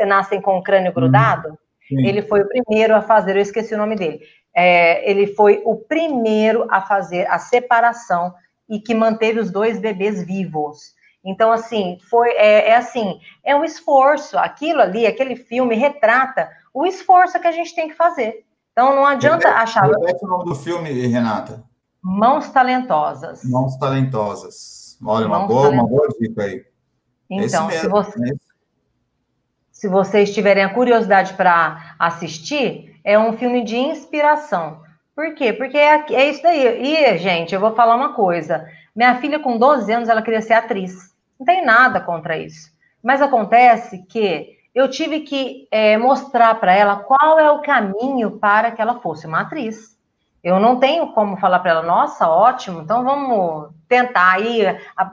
[0.06, 1.58] nascem com o crânio grudado?
[1.88, 2.06] Sim.
[2.06, 3.34] Ele foi o primeiro a fazer.
[3.34, 4.20] Eu esqueci o nome dele.
[4.54, 8.32] É, ele foi o primeiro a fazer a separação
[8.68, 10.94] e que manteve os dois bebês vivos.
[11.24, 14.38] Então, assim, foi é, é assim, é um esforço.
[14.38, 18.44] Aquilo ali, aquele filme retrata o esforço que a gente tem que fazer.
[18.72, 19.86] Então não adianta repete, achar.
[19.86, 21.64] Repete o nome do filme, Renata.
[22.02, 23.44] Mãos Talentosas.
[23.44, 24.98] Mãos Talentosas.
[25.04, 26.64] Olha, uma, boa, uma boa dica aí.
[27.28, 28.36] Então, mesmo, se, você, é
[29.70, 34.82] se vocês tiverem a curiosidade para assistir, é um filme de inspiração.
[35.14, 35.52] Por quê?
[35.52, 36.82] Porque é, é isso daí.
[36.82, 38.66] E, gente, eu vou falar uma coisa.
[38.94, 41.14] Minha filha, com 12 anos, ela queria ser atriz.
[41.38, 42.70] Não tem nada contra isso.
[43.02, 48.70] Mas acontece que eu tive que é, mostrar para ela qual é o caminho para
[48.70, 49.98] que ela fosse uma atriz.
[50.42, 54.62] Eu não tenho como falar para ela, nossa, ótimo, então vamos tentar aí,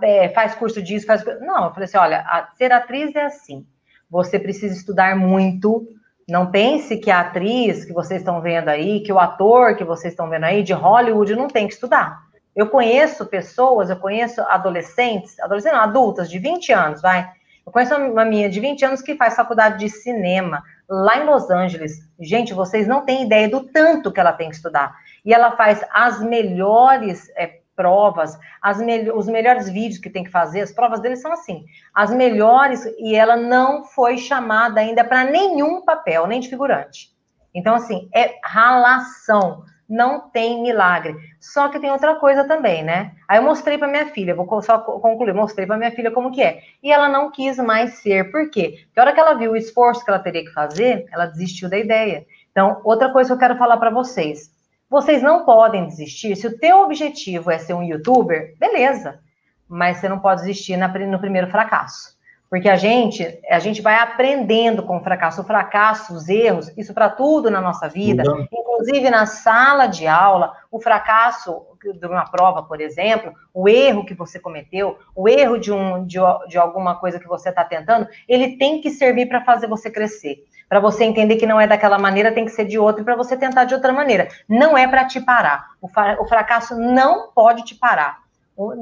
[0.02, 1.24] é, faz curso disso, faz.
[1.42, 3.66] Não, eu falei assim: olha, a, ser atriz é assim.
[4.10, 5.86] Você precisa estudar muito.
[6.30, 10.14] Não pense que a atriz que vocês estão vendo aí, que o ator que vocês
[10.14, 12.22] estão vendo aí de Hollywood não tem que estudar.
[12.56, 17.30] Eu conheço pessoas, eu conheço adolescentes, adolescentes não, adultas de 20 anos, vai.
[17.68, 21.50] Eu conheço uma minha de 20 anos que faz faculdade de cinema lá em Los
[21.50, 22.00] Angeles.
[22.18, 24.96] Gente, vocês não têm ideia do tanto que ela tem que estudar.
[25.26, 30.32] E ela faz as melhores é, provas, as me os melhores vídeos que tem que
[30.32, 35.26] fazer, as provas dele são assim, as melhores, e ela não foi chamada ainda para
[35.26, 37.12] nenhum papel, nem de figurante.
[37.54, 41.16] Então, assim, é ralação não tem milagre.
[41.40, 43.14] Só que tem outra coisa também, né?
[43.28, 46.42] Aí eu mostrei para minha filha, vou só concluir, mostrei para minha filha como que
[46.42, 46.62] é.
[46.84, 48.30] E ela não quis mais ser.
[48.32, 48.86] Por quê?
[48.86, 51.70] Porque a hora que ela viu o esforço que ela teria que fazer, ela desistiu
[51.70, 52.26] da ideia.
[52.52, 54.52] Então, outra coisa que eu quero falar para vocês.
[54.90, 56.36] Vocês não podem desistir.
[56.36, 59.20] Se o teu objetivo é ser um youtuber, beleza.
[59.68, 62.17] Mas você não pode desistir no primeiro fracasso.
[62.50, 66.94] Porque a gente, a gente vai aprendendo com o fracasso, o fracasso, os erros, isso
[66.94, 68.48] para tudo na nossa vida, uhum.
[68.52, 71.66] inclusive na sala de aula, o fracasso
[72.00, 76.20] de uma prova, por exemplo, o erro que você cometeu, o erro de, um, de,
[76.48, 80.46] de alguma coisa que você está tentando, ele tem que servir para fazer você crescer.
[80.70, 83.16] Para você entender que não é daquela maneira, tem que ser de outra, e para
[83.16, 84.28] você tentar de outra maneira.
[84.50, 85.70] Não é para te parar.
[85.82, 88.20] O, o fracasso não pode te parar.
[88.56, 88.74] O,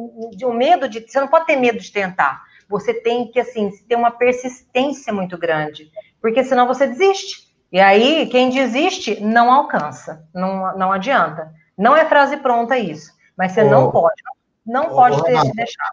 [0.44, 1.02] o medo de.
[1.02, 5.38] Você não pode ter medo de tentar você tem que, assim, ter uma persistência muito
[5.38, 7.46] grande, porque senão você desiste.
[7.72, 11.54] E aí, quem desiste não alcança, não, não adianta.
[11.78, 14.22] Não é frase pronta isso, mas você oh, não pode,
[14.66, 15.90] não oh, pode ter, deixar.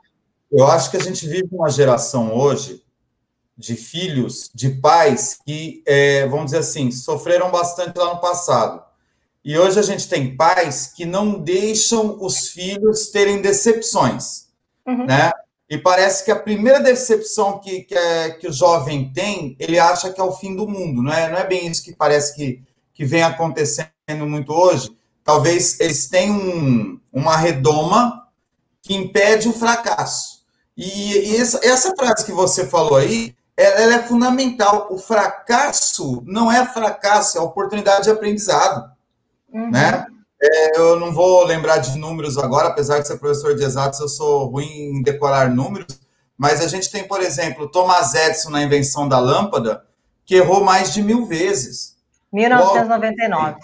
[0.51, 2.83] Eu acho que a gente vive uma geração hoje
[3.57, 8.83] de filhos, de pais que, é, vamos dizer assim, sofreram bastante lá no passado.
[9.45, 14.47] E hoje a gente tem pais que não deixam os filhos terem decepções,
[14.87, 15.07] uhum.
[15.07, 15.33] né?
[15.73, 20.13] E parece que a primeira decepção que, que, é, que, o jovem tem, ele acha
[20.13, 21.31] que é o fim do mundo, não é?
[21.31, 23.89] Não é bem isso que parece que, que vem acontecendo
[24.29, 24.95] muito hoje.
[25.25, 28.29] Talvez eles tenham um, uma redoma
[28.83, 30.43] que impede o fracasso.
[30.77, 34.89] E, e essa, essa, frase que você falou aí, ela, ela, é fundamental.
[34.91, 38.93] O fracasso não é fracasso, é oportunidade de aprendizado,
[39.51, 39.71] uhum.
[39.71, 40.05] né?
[40.45, 44.09] É, eu não vou lembrar de números agora, apesar de ser professor de exatos, eu
[44.09, 46.01] sou ruim em decorar números,
[46.37, 49.85] mas a gente tem, por exemplo, Thomas Edison na invenção da lâmpada,
[50.27, 51.97] que errou mais de mil vezes.
[52.33, 53.61] 1999.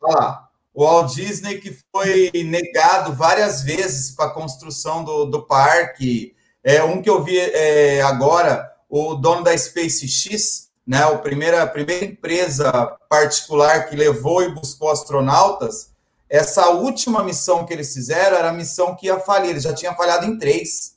[0.00, 0.48] Olha lá.
[0.72, 6.34] O Walt Disney, que foi negado várias vezes para a construção do, do parque.
[6.62, 11.66] É, um que eu vi é, agora, o dono da SpaceX, né, a, primeira, a
[11.66, 12.70] primeira empresa
[13.08, 15.95] particular que levou e buscou astronautas,
[16.28, 19.94] essa última missão que eles fizeram era a missão que ia falir, ele já tinha
[19.94, 20.96] falhado em três.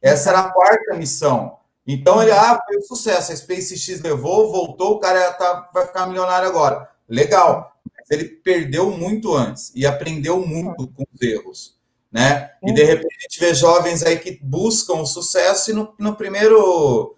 [0.00, 1.58] Essa era a quarta missão.
[1.86, 6.06] Então ele, ah, foi um sucesso, a SpaceX levou, voltou, o cara tá, vai ficar
[6.06, 6.88] milionário agora.
[7.08, 7.76] Legal.
[7.96, 11.76] Mas ele perdeu muito antes e aprendeu muito com os erros.
[12.10, 12.50] Né?
[12.62, 16.14] E de repente a gente vê jovens aí que buscam o sucesso e no, no
[16.14, 17.16] primeiro.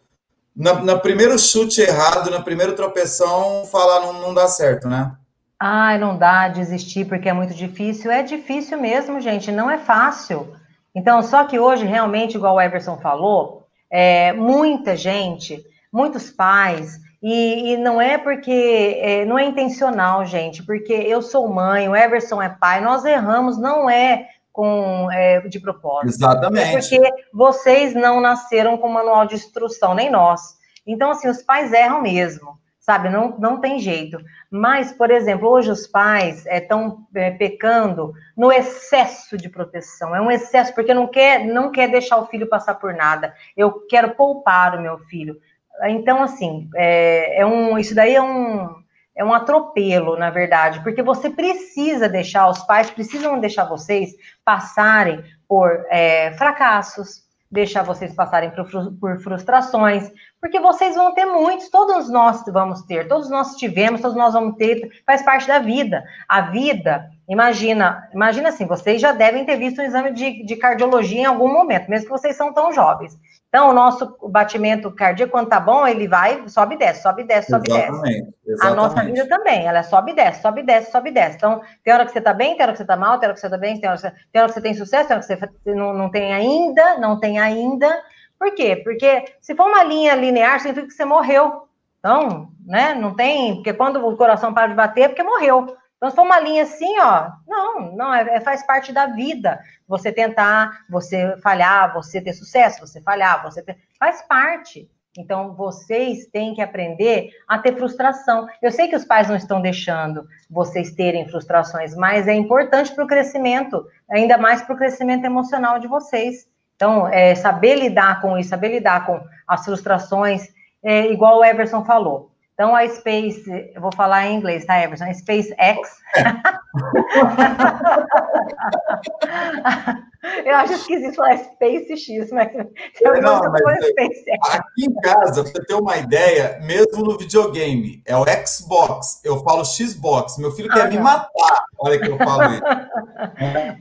[0.55, 5.17] No, no primeiro chute errado, na primeira tropeção, falar não, não dá certo, né?
[5.61, 8.11] Ai, não dá, desistir porque é muito difícil.
[8.11, 10.55] É difícil mesmo, gente, não é fácil.
[10.95, 17.73] Então, só que hoje, realmente, igual o Everson falou, é, muita gente, muitos pais, e,
[17.73, 22.43] e não é porque, é, não é intencional, gente, porque eu sou mãe, o Everson
[22.43, 26.15] é pai, nós erramos, não é com é, de propósito.
[26.15, 26.95] Exatamente.
[26.95, 30.41] É porque vocês não nasceram com manual de instrução, nem nós.
[30.87, 33.09] Então, assim, os pais erram mesmo sabe?
[33.09, 34.19] Não, não tem jeito.
[34.51, 40.15] Mas, por exemplo, hoje os pais estão é, é, pecando no excesso de proteção.
[40.15, 43.35] É um excesso, porque não quer, não quer deixar o filho passar por nada.
[43.57, 45.41] Eu quero poupar o meu filho.
[45.85, 48.69] Então, assim, é, é um, isso daí é um,
[49.17, 55.25] é um atropelo, na verdade, porque você precisa deixar, os pais precisam deixar vocês passarem
[55.49, 62.43] por é, fracassos, deixar vocês passarem por, frustrações, porque vocês vão ter muitos, todos nós
[62.53, 66.03] vamos ter, todos nós tivemos, todos nós vamos ter, faz parte da vida.
[66.29, 71.21] A vida, imagina, imagina assim, vocês já devem ter visto um exame de, de cardiologia
[71.21, 73.19] em algum momento, mesmo que vocês são tão jovens.
[73.49, 77.25] Então, o nosso batimento cardíaco, quando tá bom, ele vai, sobe e desce, sobe e
[77.25, 78.35] desce, sobe e desce.
[78.45, 78.67] Exatamente.
[78.67, 81.37] A nossa vida também, ela sobe e desce, sobe e desce, sobe e desce.
[81.37, 83.35] Então, tem hora que você tá bem, tem hora que você tá mal, tem hora
[83.35, 85.17] que você tá bem, tem hora que você, tem, hora que você tem sucesso, tem
[85.17, 88.03] hora que você não, não tem ainda, não tem ainda.
[88.37, 88.75] Por quê?
[88.83, 91.69] Porque se for uma linha linear, significa que você morreu.
[92.01, 95.77] Então, né, não tem, porque quando o coração para de bater, é porque morreu.
[95.97, 99.61] Então, se for uma linha assim, ó, não, não, é, é, faz parte da vida.
[99.89, 104.91] Você tentar, você falhar, você ter sucesso, você falhar, você ter, faz parte.
[105.17, 108.49] Então, vocês têm que aprender a ter frustração.
[108.61, 113.05] Eu sei que os pais não estão deixando vocês terem frustrações, mas é importante para
[113.05, 116.49] o crescimento, ainda mais para o crescimento emocional de vocês.
[116.75, 120.49] Então, é, saber lidar com isso, saber lidar com as frustrações,
[120.83, 122.34] é, igual o Everson falou.
[122.55, 125.07] Então, a Space, eu vou falar em inglês, tá, Everson?
[125.07, 125.99] A SpaceX.
[130.45, 132.55] eu acho esquisito falar Space X, mas
[133.01, 134.55] eu não, mas SpaceX.
[134.55, 139.43] Aqui em casa, pra você ter uma ideia, mesmo no videogame, é o Xbox, eu
[139.43, 140.93] falo Xbox, meu filho ah, quer não.
[140.93, 142.63] me matar, olha que eu falo isso.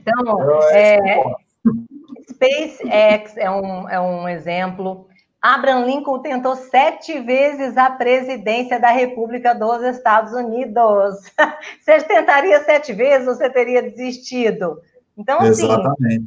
[0.00, 1.22] Então, é, é
[2.28, 5.06] SpaceX é um, é um exemplo.
[5.44, 11.16] Abraham Lincoln tentou sete vezes a presidência da República dos Estados Unidos.
[11.84, 14.80] Você tentaria sete vezes, você teria desistido.
[15.14, 16.24] Então, assim, Exatamente.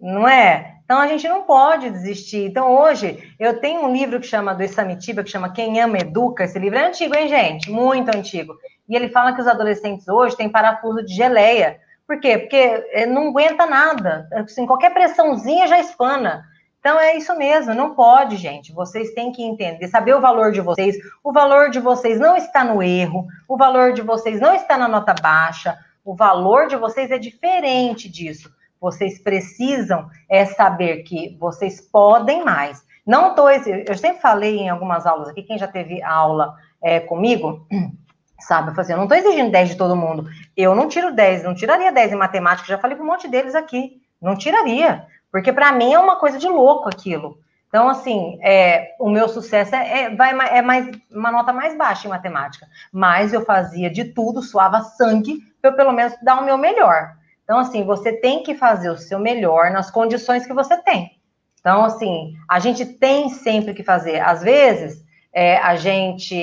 [0.00, 0.76] não é?
[0.84, 2.46] Então, a gente não pode desistir.
[2.46, 6.44] Então, hoje, eu tenho um livro que chama, do Isamitiba, que chama Quem Ama Educa.
[6.44, 7.68] Esse livro é antigo, hein, gente?
[7.68, 8.54] Muito antigo.
[8.88, 11.80] E ele fala que os adolescentes hoje têm parafuso de geleia.
[12.06, 12.38] Por quê?
[12.38, 12.56] Porque
[12.92, 14.28] eh, não aguenta nada.
[14.32, 16.44] Assim, qualquer pressãozinha já espana.
[16.84, 18.70] Então é isso mesmo, não pode, gente.
[18.70, 20.94] Vocês têm que entender, saber o valor de vocês.
[21.24, 24.86] O valor de vocês não está no erro, o valor de vocês não está na
[24.86, 25.78] nota baixa.
[26.04, 28.52] O valor de vocês é diferente disso.
[28.78, 32.84] Vocês precisam é saber que vocês podem mais.
[33.06, 33.50] Não estou.
[33.50, 37.66] Eu sempre falei em algumas aulas aqui, quem já teve aula é, comigo,
[38.40, 38.76] sabe?
[38.76, 40.26] Eu, assim, eu não estou exigindo 10 de todo mundo.
[40.54, 43.54] Eu não tiro 10, não tiraria 10 em matemática, já falei para um monte deles
[43.54, 44.02] aqui.
[44.20, 45.06] Não tiraria.
[45.34, 47.40] Porque para mim é uma coisa de louco aquilo.
[47.66, 52.06] Então, assim, é, o meu sucesso é, é, vai, é mais uma nota mais baixa
[52.06, 52.68] em matemática.
[52.92, 57.16] Mas eu fazia de tudo, suava sangue, para eu pelo menos dar o meu melhor.
[57.42, 61.18] Então, assim, você tem que fazer o seu melhor nas condições que você tem.
[61.58, 64.20] Então, assim, a gente tem sempre que fazer.
[64.20, 66.36] Às vezes, é, a gente.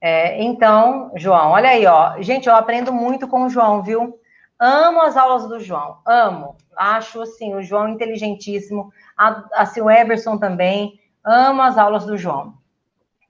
[0.00, 2.20] É, então, João, olha aí, ó.
[2.20, 4.18] Gente, eu aprendo muito com o João, viu?
[4.58, 6.56] Amo as aulas do João, amo.
[6.76, 10.98] Acho assim, o João inteligentíssimo, a, assim, o Everson também.
[11.24, 12.54] Amo as aulas do João.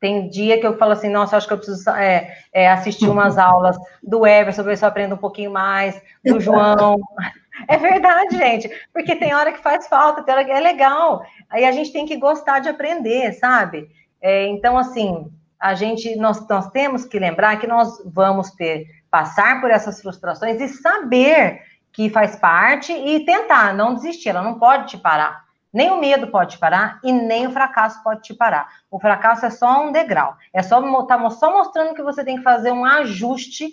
[0.01, 3.39] Tem dia que eu falo assim, nossa, acho que eu preciso é, é, assistir umas
[3.39, 6.97] aulas do Everson, ver se eu aprendo um pouquinho mais, do João.
[7.69, 11.23] É verdade, gente, porque tem hora que faz falta, tem hora que é legal.
[11.49, 13.89] Aí a gente tem que gostar de aprender, sabe?
[14.21, 19.62] É, então, assim, a gente, nós, nós temos que lembrar que nós vamos ter passar
[19.62, 24.88] por essas frustrações e saber que faz parte e tentar, não desistir, ela não pode
[24.88, 25.42] te parar.
[25.72, 28.68] Nem o medo pode te parar e nem o fracasso pode te parar.
[28.90, 30.37] O fracasso é só um degrau.
[30.52, 33.70] É só tá só mostrando que você tem que fazer um ajuste,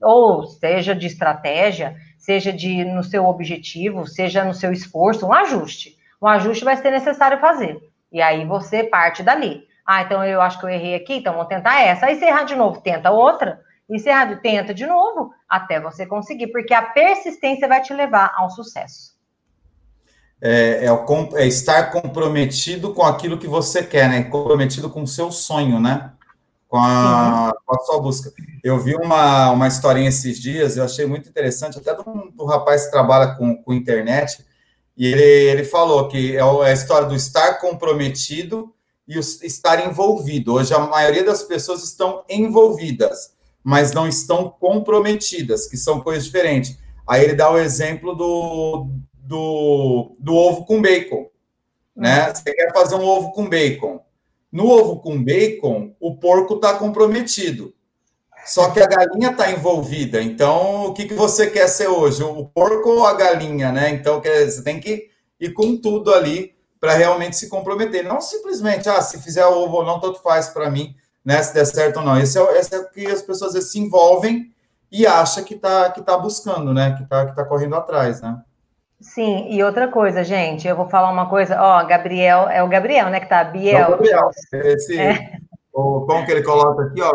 [0.00, 5.96] ou seja de estratégia, seja de no seu objetivo, seja no seu esforço, um ajuste.
[6.22, 7.80] Um ajuste vai ser necessário fazer.
[8.12, 9.64] E aí você parte dali.
[9.84, 12.06] Ah, então eu acho que eu errei aqui, então vou tentar essa.
[12.06, 13.63] Aí você errar de novo, tenta outra.
[13.88, 19.14] Encerrado, tenta de novo até você conseguir, porque a persistência vai te levar ao sucesso.
[20.40, 24.24] É, é, é, estar comprometido com aquilo que você quer, né?
[24.24, 26.12] Comprometido com o seu sonho, né?
[26.66, 28.32] Com a, com a sua busca.
[28.62, 32.86] Eu vi uma, uma historinha esses dias, eu achei muito interessante, até do, do rapaz
[32.86, 34.44] que trabalha com, com internet,
[34.96, 38.74] e ele, ele falou que é, é a história do estar comprometido
[39.06, 40.54] e o estar envolvido.
[40.54, 43.33] Hoje a maioria das pessoas estão envolvidas
[43.64, 46.78] mas não estão comprometidas, que são coisas diferentes.
[47.08, 51.30] Aí ele dá o exemplo do, do, do ovo com bacon.
[51.96, 52.28] Né?
[52.28, 52.34] Uhum.
[52.34, 54.04] Você quer fazer um ovo com bacon.
[54.52, 57.74] No ovo com bacon, o porco está comprometido.
[58.44, 60.20] Só que a galinha está envolvida.
[60.20, 62.22] Então, o que, que você quer ser hoje?
[62.22, 63.88] O porco ou a galinha, né?
[63.88, 65.08] Então, você tem que
[65.40, 68.04] ir com tudo ali para realmente se comprometer.
[68.04, 71.64] Não simplesmente, ah, se fizer ovo ou não, tanto faz para mim né, se der
[71.64, 72.18] certo ou não.
[72.18, 74.52] Esse é, esse é o que as pessoas vezes, se envolvem
[74.92, 76.94] e acham que está que tá buscando, né?
[76.96, 78.40] Que está que tá correndo atrás, né?
[79.00, 83.10] Sim, e outra coisa, gente, eu vou falar uma coisa, ó, Gabriel, é o Gabriel,
[83.10, 83.76] né, que tá, Biel.
[83.76, 85.32] É o Gabriel, esse, é.
[85.74, 87.12] o, como que ele coloca aqui, ó,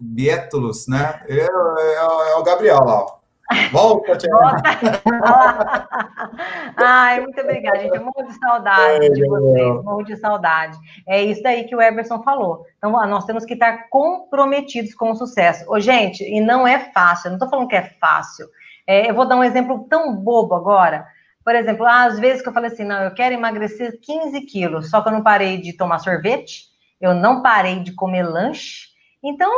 [0.00, 3.23] Bietulus, né, é, é, é, o Gabriel lá, ó.
[3.70, 4.30] Volta, Tia.
[6.76, 7.94] Ai, muito obrigada, gente.
[7.94, 10.78] Eu morro de saudade de vocês, morro de saudade.
[11.06, 12.64] É isso aí que o Everson falou.
[12.78, 15.70] Então, nós temos que estar comprometidos com o sucesso.
[15.70, 18.46] Ô, gente, e não é fácil, eu não estou falando que é fácil.
[18.86, 21.06] É, eu vou dar um exemplo tão bobo agora.
[21.44, 25.02] Por exemplo, às vezes que eu falei assim, não, eu quero emagrecer 15 quilos, só
[25.02, 26.64] que eu não parei de tomar sorvete,
[26.98, 28.88] eu não parei de comer lanche.
[29.22, 29.50] Então,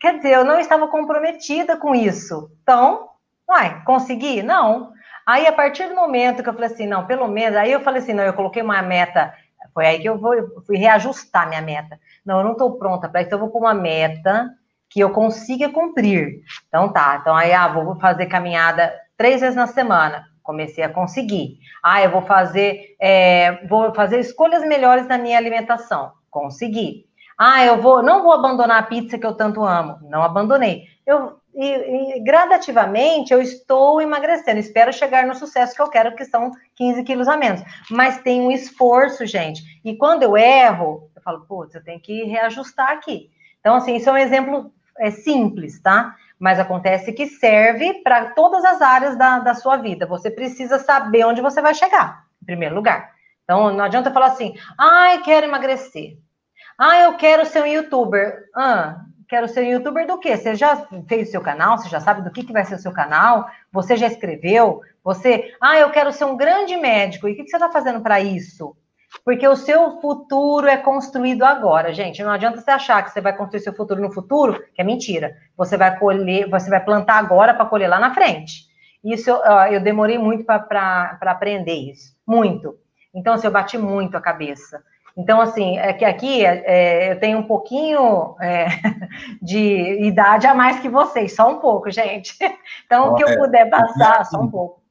[0.00, 2.50] quer dizer, eu não estava comprometida com isso.
[2.62, 3.10] Então,
[3.48, 4.42] Uai, consegui?
[4.42, 4.92] Não.
[5.26, 8.02] Aí, a partir do momento que eu falei assim, não, pelo menos, aí eu falei
[8.02, 9.34] assim, não, eu coloquei uma meta
[9.74, 12.00] Foi aí que eu, vou, eu fui reajustar minha meta.
[12.26, 14.50] Não, eu não estou pronta para isso, eu vou pôr uma meta
[14.90, 16.42] que eu consiga cumprir.
[16.68, 20.26] Então tá, então aí, ah, vou fazer caminhada três vezes na semana.
[20.42, 21.58] Comecei a conseguir.
[21.82, 26.12] Ah, eu vou fazer, é, vou fazer escolhas melhores na minha alimentação.
[26.30, 27.06] Consegui.
[27.38, 29.98] Ah, eu vou, não vou abandonar a pizza que eu tanto amo.
[30.08, 30.84] Não abandonei.
[31.06, 34.58] Eu e, e, gradativamente eu estou emagrecendo.
[34.58, 37.62] Espero chegar no sucesso que eu quero, que são 15 quilos a menos.
[37.90, 39.62] Mas tem um esforço, gente.
[39.84, 43.30] E quando eu erro, eu falo, putz, eu tenho que reajustar aqui.
[43.60, 46.14] Então, assim, isso é um exemplo é simples, tá?
[46.38, 50.06] Mas acontece que serve para todas as áreas da, da sua vida.
[50.06, 53.12] Você precisa saber onde você vai chegar, em primeiro lugar.
[53.44, 56.18] Então, não adianta falar assim, ai, quero emagrecer.
[56.78, 58.44] Ah, eu quero ser um youtuber.
[58.54, 60.36] Ah, quero ser youtuber do quê?
[60.36, 61.78] Você já fez o seu canal?
[61.78, 63.48] Você já sabe do que, que vai ser o seu canal?
[63.72, 64.80] Você já escreveu?
[65.02, 67.28] Você, ah, eu quero ser um grande médico.
[67.28, 68.76] E o que, que você está fazendo para isso?
[69.24, 72.22] Porque o seu futuro é construído agora, gente.
[72.22, 75.36] Não adianta você achar que você vai construir seu futuro no futuro, que é mentira.
[75.56, 78.64] Você vai colher, você vai plantar agora para colher lá na frente.
[79.04, 79.36] Isso eu,
[79.70, 82.14] eu demorei muito para aprender isso.
[82.26, 82.76] Muito.
[83.14, 84.82] Então, assim, eu bati muito a cabeça.
[85.16, 88.66] Então, assim, é que aqui é, eu tenho um pouquinho é,
[89.40, 92.36] de idade a mais que vocês, só um pouco, gente.
[92.86, 94.82] Então, o que eu puder passar, só um pouco.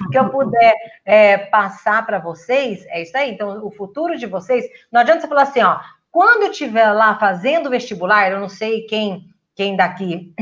[0.00, 3.32] o que eu puder é, passar para vocês, é isso aí.
[3.32, 5.78] Então, o futuro de vocês, não adianta você falar assim, ó,
[6.10, 10.34] quando eu estiver lá fazendo vestibular, eu não sei quem, quem daqui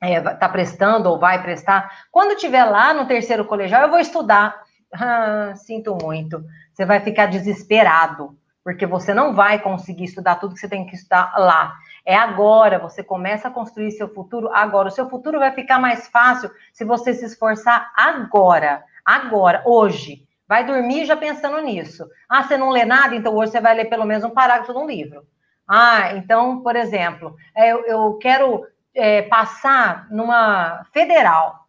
[0.00, 3.98] está é, prestando ou vai prestar, quando eu estiver lá no terceiro colegial, eu vou
[3.98, 4.62] estudar.
[4.94, 6.44] Ah, sinto muito.
[6.72, 10.94] Você vai ficar desesperado, porque você não vai conseguir estudar tudo que você tem que
[10.94, 11.74] estudar lá.
[12.04, 14.88] É agora, você começa a construir seu futuro agora.
[14.88, 20.26] O seu futuro vai ficar mais fácil se você se esforçar agora, agora, hoje.
[20.46, 22.06] Vai dormir já pensando nisso.
[22.28, 24.78] Ah, você não lê nada, então hoje você vai ler pelo menos um parágrafo de
[24.78, 25.26] um livro.
[25.66, 31.66] Ah, então, por exemplo, é, eu, eu quero é, passar numa federal.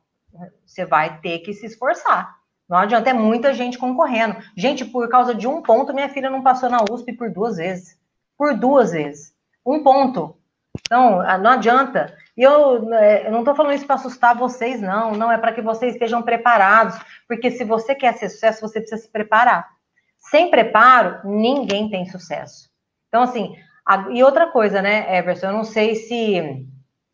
[0.66, 2.36] Você vai ter que se esforçar.
[2.70, 4.38] Não adianta, é muita gente concorrendo.
[4.56, 7.98] Gente, por causa de um ponto, minha filha não passou na USP por duas vezes.
[8.38, 9.34] Por duas vezes.
[9.66, 10.38] Um ponto.
[10.82, 12.16] Então, ah, não adianta.
[12.36, 15.12] E eu, é, eu não estou falando isso para assustar vocês, não.
[15.12, 16.98] Não é para que vocês estejam preparados.
[17.28, 19.70] Porque se você quer ser sucesso, você precisa se preparar.
[20.18, 22.70] Sem preparo, ninguém tem sucesso.
[23.08, 23.56] Então, assim,
[23.86, 25.48] a, e outra coisa, né, Everson?
[25.48, 26.66] Eu não sei se.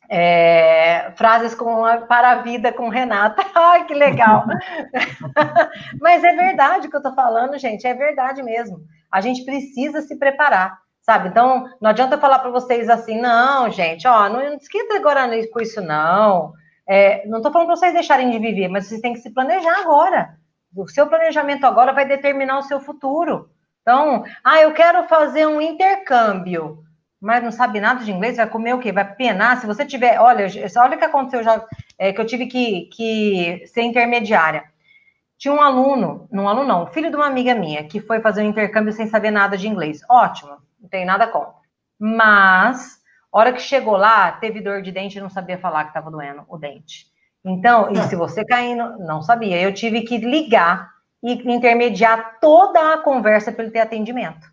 [0.10, 3.46] É, frases com a, para a vida com Renata.
[3.54, 4.44] Ai, que legal!
[6.02, 7.86] Mas é verdade o que eu estou falando, gente.
[7.86, 8.82] É verdade mesmo.
[9.12, 11.30] A gente precisa se preparar sabe?
[11.30, 15.60] Então, não adianta falar para vocês assim, não, gente, ó, não, não esquenta agora com
[15.60, 16.54] isso, não.
[16.88, 19.80] É, não estou falando para vocês deixarem de viver, mas vocês têm que se planejar
[19.80, 20.38] agora.
[20.76, 23.50] O seu planejamento agora vai determinar o seu futuro.
[23.82, 26.84] Então, ah, eu quero fazer um intercâmbio,
[27.22, 28.92] mas não sabe nada de inglês, vai comer o quê?
[28.92, 29.60] Vai penar?
[29.60, 30.48] Se você tiver, olha,
[30.78, 31.66] olha o que aconteceu já,
[31.98, 34.64] é, que eu tive que, que ser intermediária.
[35.38, 38.42] Tinha um aluno, não um aluno não, filho de uma amiga minha, que foi fazer
[38.42, 40.02] um intercâmbio sem saber nada de inglês.
[40.10, 41.54] Ótimo não tenho nada contra.
[42.00, 43.00] Mas,
[43.32, 46.46] hora que chegou lá, teve dor de dente e não sabia falar que estava doendo
[46.48, 47.08] o dente.
[47.44, 49.60] Então, e se você caindo, não sabia.
[49.62, 50.90] Eu tive que ligar
[51.22, 54.49] e intermediar toda a conversa para ele ter atendimento.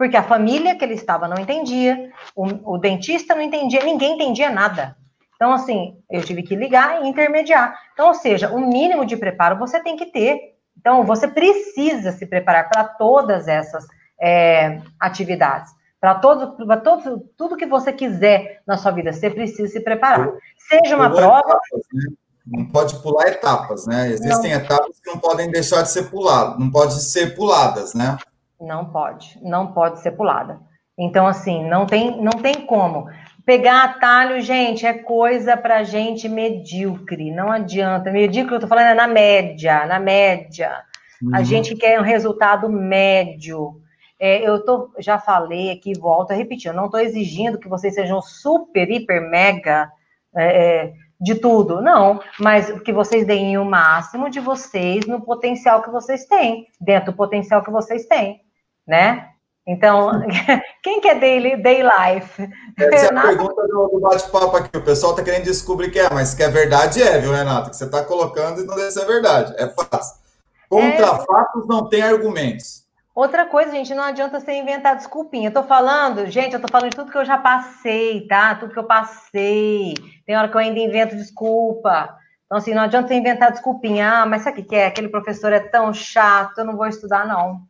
[0.00, 4.48] Porque a família que ele estava não entendia, o, o dentista não entendia, ninguém entendia
[4.48, 4.96] nada.
[5.36, 7.78] Então, assim, eu tive que ligar e intermediar.
[7.92, 10.56] Então, ou seja, o mínimo de preparo você tem que ter.
[10.78, 13.84] Então, você precisa se preparar para todas essas
[14.18, 15.70] é, atividades.
[16.00, 20.32] Para todo, todo, tudo que você quiser na sua vida, você precisa se preparar.
[20.56, 21.40] Seja uma prova.
[21.40, 22.12] Etapas, né?
[22.46, 24.08] Não pode pular etapas, né?
[24.08, 24.60] Existem não.
[24.60, 28.16] etapas que não podem deixar de ser puladas, não pode ser puladas, né?
[28.60, 30.60] Não pode, não pode ser pulada.
[30.98, 33.06] Então, assim, não tem, não tem como.
[33.46, 37.30] Pegar atalho, gente, é coisa para gente medíocre.
[37.30, 38.10] Não adianta.
[38.10, 40.82] Medíocre, eu tô falando, é na média, na média.
[41.22, 41.34] Uhum.
[41.34, 43.80] A gente quer um resultado médio.
[44.18, 47.94] É, eu tô, já falei aqui, volto a repetir, eu não estou exigindo que vocês
[47.94, 49.90] sejam super, hiper, mega
[50.36, 55.82] é, é, de tudo, não, mas que vocês deem o máximo de vocês no potencial
[55.82, 58.42] que vocês têm, dentro do potencial que vocês têm,
[58.90, 59.28] né?
[59.66, 60.10] Então,
[60.82, 62.50] quem quer daily, day life?
[62.76, 64.76] Essa é a pergunta do, do bate-papo aqui.
[64.76, 67.70] O pessoal está querendo descobrir que é, mas que é verdade é, viu, Renato?
[67.70, 69.54] Que você está colocando e não deve ser verdade.
[69.56, 70.18] É fácil.
[70.68, 71.24] Contra é...
[71.24, 72.80] fatos não tem argumentos.
[73.14, 75.48] Outra coisa, gente, não adianta você inventar desculpinha.
[75.48, 78.54] Eu tô falando, gente, eu tô falando de tudo que eu já passei, tá?
[78.54, 79.94] Tudo que eu passei.
[80.26, 82.16] Tem hora que eu ainda invento desculpa.
[82.46, 84.10] Então, assim, não adianta você inventar desculpinha.
[84.10, 84.86] Ah, mas sabe o que é?
[84.86, 87.60] Aquele professor é tão chato, eu não vou estudar, não.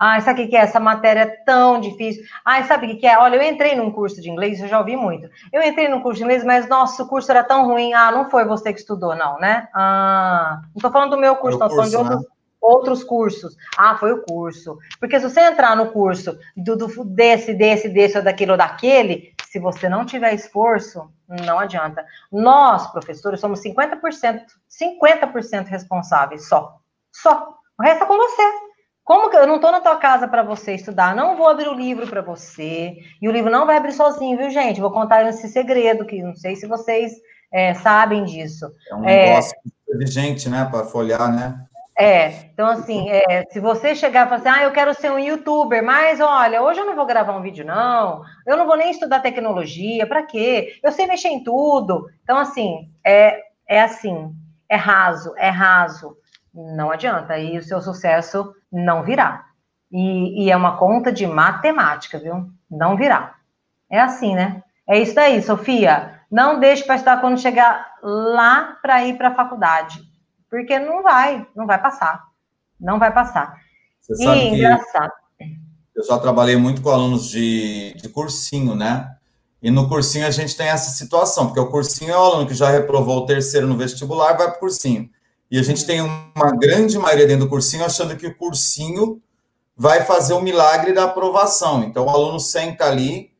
[0.00, 0.60] Ai, sabe o que é?
[0.60, 2.24] Essa matéria é tão difícil.
[2.42, 3.18] Ai, sabe o que é?
[3.18, 5.28] Olha, eu entrei num curso de inglês, eu já ouvi muito.
[5.52, 7.92] Eu entrei num curso de inglês, mas nossa, o curso era tão ruim.
[7.92, 9.68] Ah, não foi você que estudou, não, né?
[9.74, 12.20] Ah, não tô falando do meu curso, não, tô falando de outros.
[12.22, 12.26] Né?
[12.60, 13.56] outros cursos.
[13.76, 14.78] Ah, foi o curso.
[14.98, 19.34] Porque se você entrar no curso do, do, desse, desse, desse, ou daquele ou daquele,
[19.50, 22.04] se você não tiver esforço, não adianta.
[22.30, 26.78] Nós, professores, somos 50%, 50% responsáveis só.
[27.10, 27.54] Só.
[27.78, 28.69] O resto é com você.
[29.10, 31.16] Como que eu não estou na tua casa para você estudar?
[31.16, 32.96] Não vou abrir o livro para você.
[33.20, 34.80] E o livro não vai abrir sozinho, viu, gente?
[34.80, 37.14] Vou contar esse segredo que não sei se vocês
[37.50, 38.72] é, sabem disso.
[38.88, 39.92] É um negócio é...
[39.92, 41.60] inteligente, né, para folhear, né?
[41.98, 45.18] É, então assim, é, se você chegar e falar assim, ah, eu quero ser um
[45.18, 48.92] youtuber, mas olha, hoje eu não vou gravar um vídeo, não, eu não vou nem
[48.92, 50.78] estudar tecnologia, para quê?
[50.84, 52.06] Eu sei mexer em tudo.
[52.22, 54.32] Então, assim, é, é assim,
[54.68, 56.16] é raso, é raso.
[56.54, 59.46] Não adianta, e o seu sucesso não virá.
[59.90, 62.48] E, e é uma conta de matemática, viu?
[62.70, 63.34] Não virá.
[63.90, 64.62] É assim, né?
[64.88, 66.20] É isso aí, Sofia.
[66.30, 70.10] Não deixe para estudar quando chegar lá para ir para a faculdade
[70.50, 72.24] porque não vai, não vai passar.
[72.78, 73.56] Não vai passar.
[74.00, 75.12] Você sabe e, que engraçado.
[75.94, 79.16] Eu já trabalhei muito com alunos de, de cursinho, né?
[79.62, 82.54] E no cursinho a gente tem essa situação, porque o cursinho é o aluno que
[82.54, 85.08] já reprovou o terceiro no vestibular, vai para o cursinho.
[85.50, 89.20] E a gente tem uma grande maioria dentro do cursinho achando que o cursinho
[89.76, 91.82] vai fazer o milagre da aprovação.
[91.82, 93.32] Então o aluno senta ali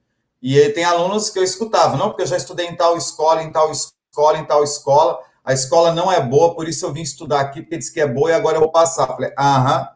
[0.43, 3.53] e tem alunos que eu escutava, não, porque eu já estudei em tal escola, em
[3.53, 7.41] tal escola, em tal escola a escola não é boa, por isso eu vim estudar
[7.41, 9.07] aqui, porque disse que é boa e agora eu vou passar.
[9.07, 9.89] Falei, aham,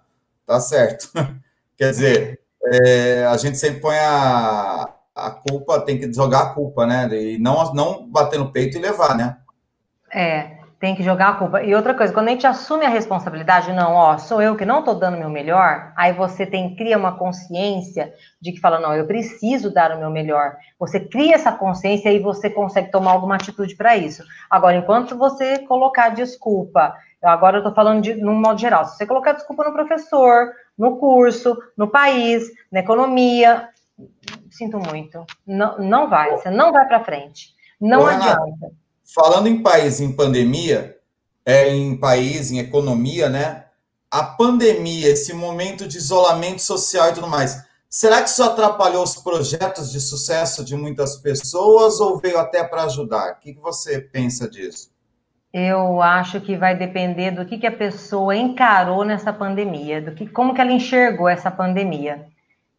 [0.47, 1.11] tá certo.
[1.77, 6.87] Quer dizer, é, a gente sempre põe a, a culpa, tem que jogar a culpa,
[6.87, 7.09] né?
[7.13, 9.37] E não, não bater no peito e levar, né?
[10.13, 10.54] É,
[10.85, 11.63] tem que jogar a culpa.
[11.63, 14.81] E outra coisa, quando a gente assume a responsabilidade, não, ó, sou eu que não
[14.81, 18.95] estou dando o meu melhor, aí você tem cria uma consciência de que fala, não,
[18.95, 20.57] eu preciso dar o meu melhor.
[20.79, 24.23] Você cria essa consciência e você consegue tomar alguma atitude para isso.
[24.51, 29.07] Agora, enquanto você colocar desculpa, agora eu estou falando de num modo geral, se você
[29.07, 33.71] colocar desculpa no professor, no curso, no país, na economia,
[34.51, 37.55] sinto muito, não, não vai, você não vai para frente.
[37.81, 38.84] Não adianta.
[39.05, 40.97] Falando em país em pandemia,
[41.45, 43.65] é, em país, em economia, né?
[44.11, 49.17] A pandemia, esse momento de isolamento social e tudo mais, será que isso atrapalhou os
[49.17, 53.33] projetos de sucesso de muitas pessoas ou veio até para ajudar?
[53.33, 54.95] O que você pensa disso?
[55.53, 60.27] Eu acho que vai depender do que, que a pessoa encarou nessa pandemia, do que,
[60.27, 62.27] como que ela enxergou essa pandemia.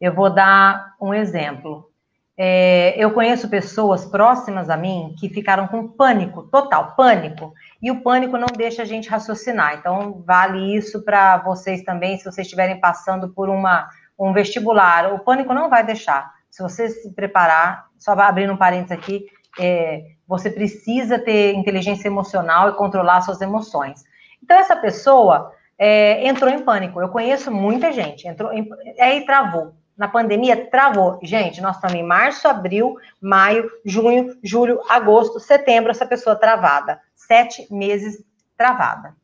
[0.01, 1.89] Eu vou dar um exemplo.
[2.37, 8.01] É, eu conheço pessoas próximas a mim que ficaram com pânico, total pânico, e o
[8.01, 9.75] pânico não deixa a gente raciocinar.
[9.75, 13.87] Então, vale isso para vocês também, se vocês estiverem passando por uma,
[14.19, 15.13] um vestibular.
[15.13, 16.29] O pânico não vai deixar.
[16.49, 19.25] Se você se preparar, só abrindo um parênteses aqui,
[19.57, 24.03] é, você precisa ter inteligência emocional e controlar suas emoções.
[24.43, 26.99] Então, essa pessoa é, entrou em pânico.
[26.99, 28.67] Eu conheço muita gente, entrou em,
[28.99, 31.19] aí travou na pandemia travou.
[31.23, 36.99] Gente, nós estamos em março, abril, maio, junho, julho, agosto, setembro, essa pessoa travada.
[37.15, 38.23] Sete meses
[38.57, 39.15] travada.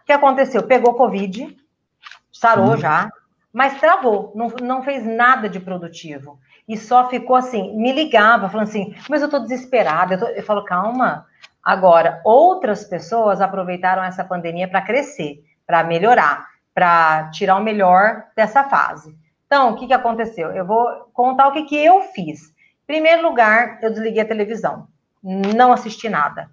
[0.00, 0.62] O que aconteceu?
[0.62, 1.56] Pegou Covid,
[2.30, 2.76] sarou uhum.
[2.76, 3.10] já,
[3.52, 6.38] mas travou, não, não fez nada de produtivo.
[6.68, 10.14] E só ficou assim, me ligava, falando assim, mas eu estou desesperada.
[10.14, 10.26] Eu, tô...
[10.26, 11.26] eu falo, calma.
[11.62, 18.64] Agora, outras pessoas aproveitaram essa pandemia para crescer, para melhorar, para tirar o melhor dessa
[18.64, 19.16] fase.
[19.54, 20.50] Então, o que, que aconteceu?
[20.50, 22.48] Eu vou contar o que, que eu fiz.
[22.48, 24.88] Em primeiro lugar, eu desliguei a televisão.
[25.22, 26.50] Não assisti nada.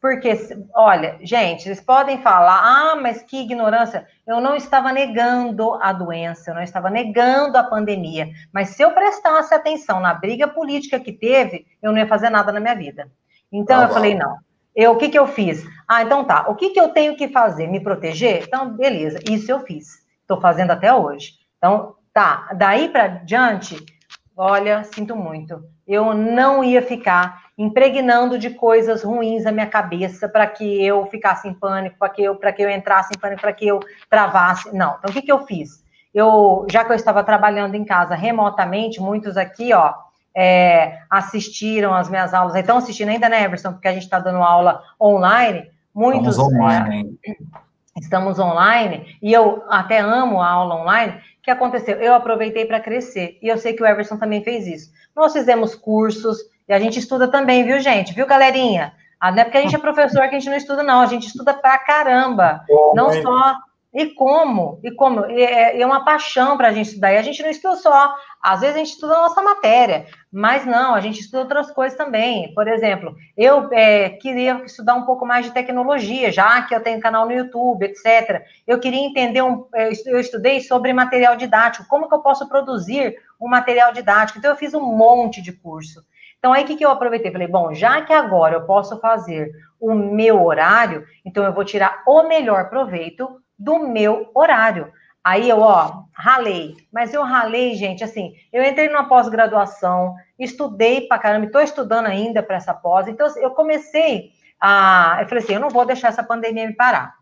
[0.00, 0.32] Porque,
[0.74, 4.06] olha, gente, vocês podem falar, ah, mas que ignorância.
[4.26, 8.30] Eu não estava negando a doença, eu não estava negando a pandemia.
[8.50, 12.50] Mas se eu prestasse atenção na briga política que teve, eu não ia fazer nada
[12.50, 13.10] na minha vida.
[13.52, 14.38] Então, ah, eu falei, não.
[14.74, 15.62] Eu, o que, que eu fiz?
[15.86, 16.48] Ah, então tá.
[16.48, 17.66] O que, que eu tenho que fazer?
[17.66, 18.44] Me proteger?
[18.44, 19.18] Então, beleza.
[19.28, 20.02] Isso eu fiz.
[20.22, 21.34] Estou fazendo até hoje.
[21.58, 23.76] Então, Tá, daí para diante,
[24.36, 25.62] olha, sinto muito.
[25.86, 31.48] Eu não ia ficar impregnando de coisas ruins na minha cabeça para que eu ficasse
[31.48, 34.72] em pânico, para que eu para que eu entrasse em pânico, para que eu travasse.
[34.74, 34.96] Não.
[34.98, 35.82] Então o que que eu fiz?
[36.14, 39.92] Eu, já que eu estava trabalhando em casa remotamente, muitos aqui, ó,
[40.34, 42.54] é, assistiram as minhas aulas.
[42.54, 43.72] Então assistindo ainda, né, Everson?
[43.72, 45.68] Porque a gente está dando aula online.
[45.92, 47.18] Muitos estamos online.
[47.26, 47.36] É,
[47.96, 51.96] estamos online e eu até amo a aula online que aconteceu?
[51.96, 53.38] Eu aproveitei para crescer.
[53.40, 54.92] E eu sei que o Everson também fez isso.
[55.16, 56.38] Nós fizemos cursos,
[56.68, 58.12] e a gente estuda também, viu, gente?
[58.12, 58.92] Viu, galerinha?
[59.18, 61.00] Ah, não é porque a gente é professor que a gente não estuda, não.
[61.00, 62.62] A gente estuda pra caramba.
[62.94, 63.56] não só
[63.94, 64.78] E como?
[64.84, 65.24] E como?
[65.24, 67.12] É, é uma paixão para a gente estudar.
[67.12, 68.14] E a gente não estuda só.
[68.42, 71.96] Às vezes a gente estuda a nossa matéria, mas não, a gente estuda outras coisas
[71.96, 72.52] também.
[72.52, 77.00] Por exemplo, eu é, queria estudar um pouco mais de tecnologia, já que eu tenho
[77.00, 78.42] canal no YouTube, etc.
[78.66, 83.16] Eu queria entender, um, é, eu estudei sobre material didático, como que eu posso produzir
[83.40, 84.38] um material didático.
[84.38, 86.04] Então, eu fiz um monte de curso.
[86.38, 87.32] Então, aí o que, que eu aproveitei?
[87.32, 89.50] Falei, bom, já que agora eu posso fazer
[89.80, 94.92] o meu horário, então eu vou tirar o melhor proveito do meu horário.
[95.28, 96.74] Aí eu, ó, ralei.
[96.90, 102.42] Mas eu ralei, gente, assim, eu entrei numa pós-graduação, estudei pra caramba, estou estudando ainda
[102.42, 103.06] para essa pós.
[103.06, 105.18] Então, eu comecei a.
[105.20, 107.12] Eu falei assim, eu não vou deixar essa pandemia me parar.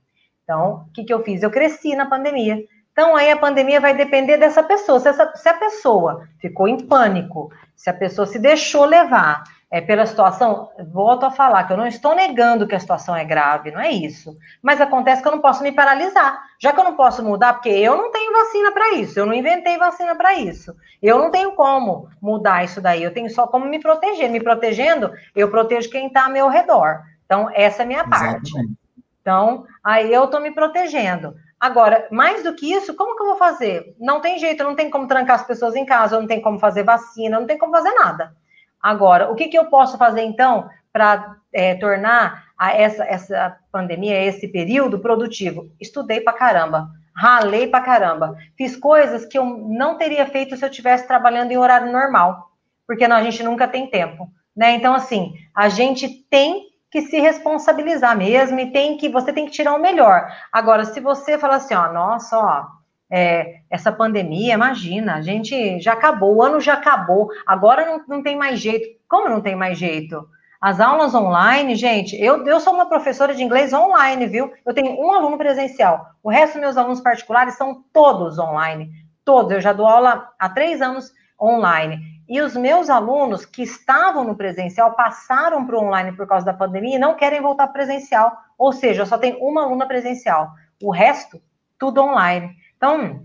[0.45, 1.43] Então, o que, que eu fiz?
[1.43, 2.63] Eu cresci na pandemia.
[2.93, 5.01] Então, aí a pandemia vai depender dessa pessoa.
[5.01, 9.81] Se, essa, se a pessoa ficou em pânico, se a pessoa se deixou levar é,
[9.81, 13.73] pela situação, volto a falar que eu não estou negando que a situação é grave,
[13.73, 14.37] não é isso.
[14.63, 16.41] Mas acontece que eu não posso me paralisar.
[16.61, 19.35] Já que eu não posso mudar, porque eu não tenho vacina para isso, eu não
[19.35, 20.75] inventei vacina para isso.
[21.03, 24.31] Eu não tenho como mudar isso daí, eu tenho só como me proteger.
[24.31, 27.03] Me protegendo, eu protejo quem está ao meu redor.
[27.25, 28.53] Então, essa é a minha parte.
[29.21, 31.35] Então, aí eu estou me protegendo.
[31.59, 33.97] Agora, mais do que isso, como que eu vou fazer?
[33.99, 36.85] Não tem jeito, não tem como trancar as pessoas em casa, não tem como fazer
[36.85, 38.33] vacina, não tem como fazer nada.
[38.87, 44.23] Agora, o que, que eu posso fazer então para é, tornar a essa, essa pandemia,
[44.23, 45.69] esse período produtivo?
[45.81, 50.69] Estudei para caramba, ralei para caramba, fiz coisas que eu não teria feito se eu
[50.69, 52.53] estivesse trabalhando em horário normal,
[52.87, 54.77] porque não, a gente nunca tem tempo, né?
[54.77, 59.51] Então, assim, a gente tem que se responsabilizar mesmo e tem que você tem que
[59.51, 60.31] tirar o melhor.
[60.53, 62.67] Agora, se você fala assim, ó, nossa, ó,
[63.11, 68.23] é, essa pandemia, imagina, a gente já acabou, o ano já acabou, agora não, não
[68.23, 68.89] tem mais jeito.
[69.09, 70.29] Como não tem mais jeito?
[70.61, 74.53] As aulas online, gente, eu, eu sou uma professora de inglês online, viu?
[74.65, 76.07] Eu tenho um aluno presencial.
[76.23, 78.91] O resto dos meus alunos particulares são todos online.
[79.25, 79.53] Todos.
[79.53, 82.01] Eu já dou aula há três anos online.
[82.29, 86.55] E os meus alunos que estavam no presencial passaram para o online por causa da
[86.55, 88.33] pandemia e não querem voltar presencial.
[88.59, 90.51] Ou seja, eu só tenho uma aluna presencial.
[90.83, 91.41] O resto,
[91.79, 92.57] tudo online.
[92.77, 93.25] Então,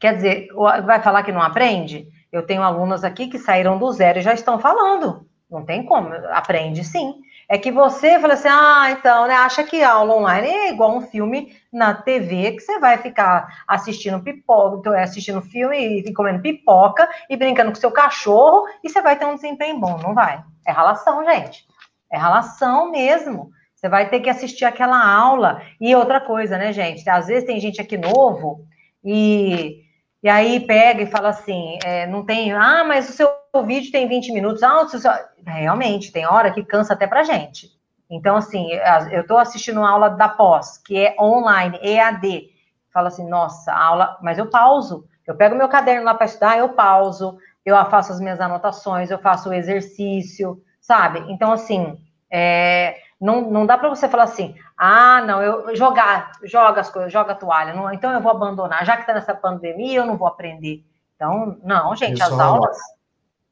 [0.00, 0.48] quer dizer,
[0.84, 2.08] vai falar que não aprende?
[2.32, 5.26] Eu tenho alunos aqui que saíram do zero e já estão falando.
[5.50, 7.14] Não tem como, aprende sim.
[7.48, 11.00] É que você fala assim, ah, então, né, acha que aula online é igual um
[11.00, 17.08] filme na TV que você vai ficar assistindo pipoca, é assistindo filme e comendo pipoca
[17.28, 19.98] e brincando com seu cachorro e você vai ter um desempenho bom.
[19.98, 20.44] Não vai.
[20.64, 21.66] É relação, gente.
[22.12, 23.50] É relação mesmo.
[23.74, 25.60] Você vai ter que assistir aquela aula.
[25.80, 27.08] E outra coisa, né, gente?
[27.10, 28.64] Às vezes tem gente aqui novo
[29.04, 29.82] e,
[30.22, 33.30] e aí pega e fala assim, é, não tem, ah, mas o seu
[33.64, 35.10] vídeo tem 20 minutos, ah, o seu
[35.46, 37.68] realmente, tem hora que cansa até pra gente.
[38.10, 38.68] Então, assim,
[39.12, 42.50] eu estou assistindo uma aula da pós, que é online, EAD.
[42.92, 45.04] Fala assim, nossa, aula, mas eu pauso.
[45.24, 49.18] Eu pego meu caderno lá para estudar, eu pauso, eu faço as minhas anotações, eu
[49.18, 51.24] faço o exercício, sabe?
[51.32, 51.96] Então, assim,
[52.28, 57.12] é, não, não dá para você falar assim, ah, não, eu jogar, joga as coisas,
[57.12, 60.16] joga a toalha, não, então eu vou abandonar, já que está nessa pandemia, eu não
[60.16, 60.84] vou aprender.
[61.14, 62.78] Então, não, gente, as aulas.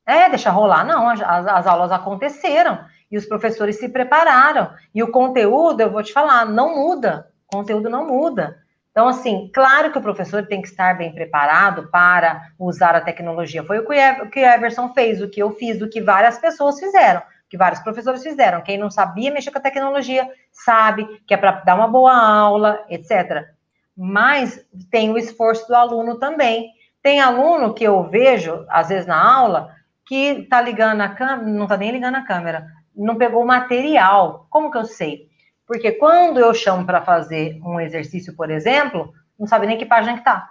[0.06, 0.86] É, deixa rolar.
[0.86, 2.78] Não, as, as aulas aconteceram
[3.10, 4.70] e os professores se prepararam.
[4.94, 7.30] E o conteúdo, eu vou te falar, não muda.
[7.46, 8.56] O conteúdo não muda.
[8.90, 13.62] Então, assim, claro que o professor tem que estar bem preparado para usar a tecnologia.
[13.62, 17.22] Foi o que o Everson fez, o que eu fiz, o que várias pessoas fizeram,
[17.48, 18.62] que vários professores fizeram.
[18.62, 22.84] Quem não sabia mexer com a tecnologia sabe que é para dar uma boa aula,
[22.88, 23.48] etc.
[23.96, 26.70] Mas tem o esforço do aluno também.
[27.02, 29.74] Tem aluno que eu vejo, às vezes na aula,
[30.06, 34.46] que tá ligando a câmera, não tá nem ligando a câmera, não pegou o material.
[34.50, 35.28] Como que eu sei?
[35.66, 40.16] Porque quando eu chamo para fazer um exercício, por exemplo, não sabe nem que página
[40.16, 40.50] que tá.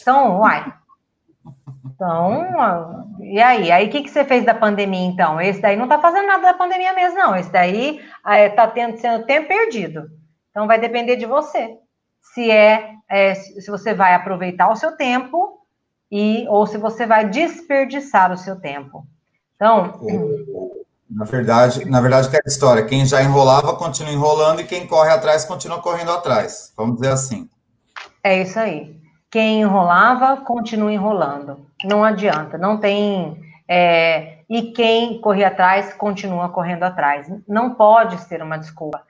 [0.00, 0.72] Então, uai.
[1.84, 3.70] Então, e aí?
[3.70, 5.40] Aí o que, que você fez da pandemia, então?
[5.40, 7.36] Esse daí não tá fazendo nada da pandemia mesmo, não.
[7.36, 10.10] Esse daí é, tá tendo, sendo tempo perdido.
[10.50, 11.76] Então, vai depender de você.
[12.34, 15.58] Se é, é se você vai aproveitar o seu tempo
[16.10, 19.06] e ou se você vai desperdiçar o seu tempo.
[19.54, 19.92] Então,
[21.10, 24.86] na verdade, na verdade, que é a história, quem já enrolava continua enrolando e quem
[24.86, 26.72] corre atrás continua correndo atrás.
[26.76, 27.48] Vamos dizer assim.
[28.22, 28.96] É isso aí.
[29.30, 31.67] Quem enrolava continua enrolando.
[31.84, 33.40] Não adianta, não tem.
[33.68, 37.30] É, e quem corria atrás continua correndo atrás.
[37.46, 39.02] Não pode ser uma desculpa.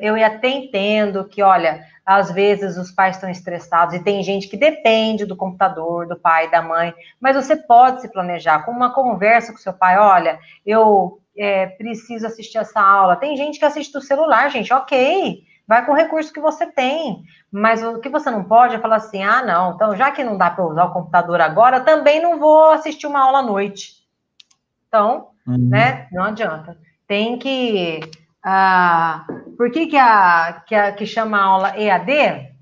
[0.00, 4.56] Eu até entendo que, olha, às vezes os pais estão estressados e tem gente que
[4.56, 9.52] depende do computador, do pai, da mãe, mas você pode se planejar com uma conversa
[9.52, 9.96] com seu pai.
[9.98, 13.16] Olha, eu é, preciso assistir essa aula.
[13.16, 15.44] Tem gente que assiste do celular, gente, ok.
[15.66, 17.24] Vai com o recurso que você tem.
[17.50, 20.36] Mas o que você não pode é falar assim: ah, não, então já que não
[20.36, 24.02] dá para usar o computador agora, também não vou assistir uma aula à noite.
[24.88, 25.68] Então, uhum.
[25.68, 26.76] né, não adianta.
[27.06, 28.00] Tem que.
[28.44, 29.24] Ah,
[29.56, 32.52] por que, que, a, que, a, que chama a aula EAD?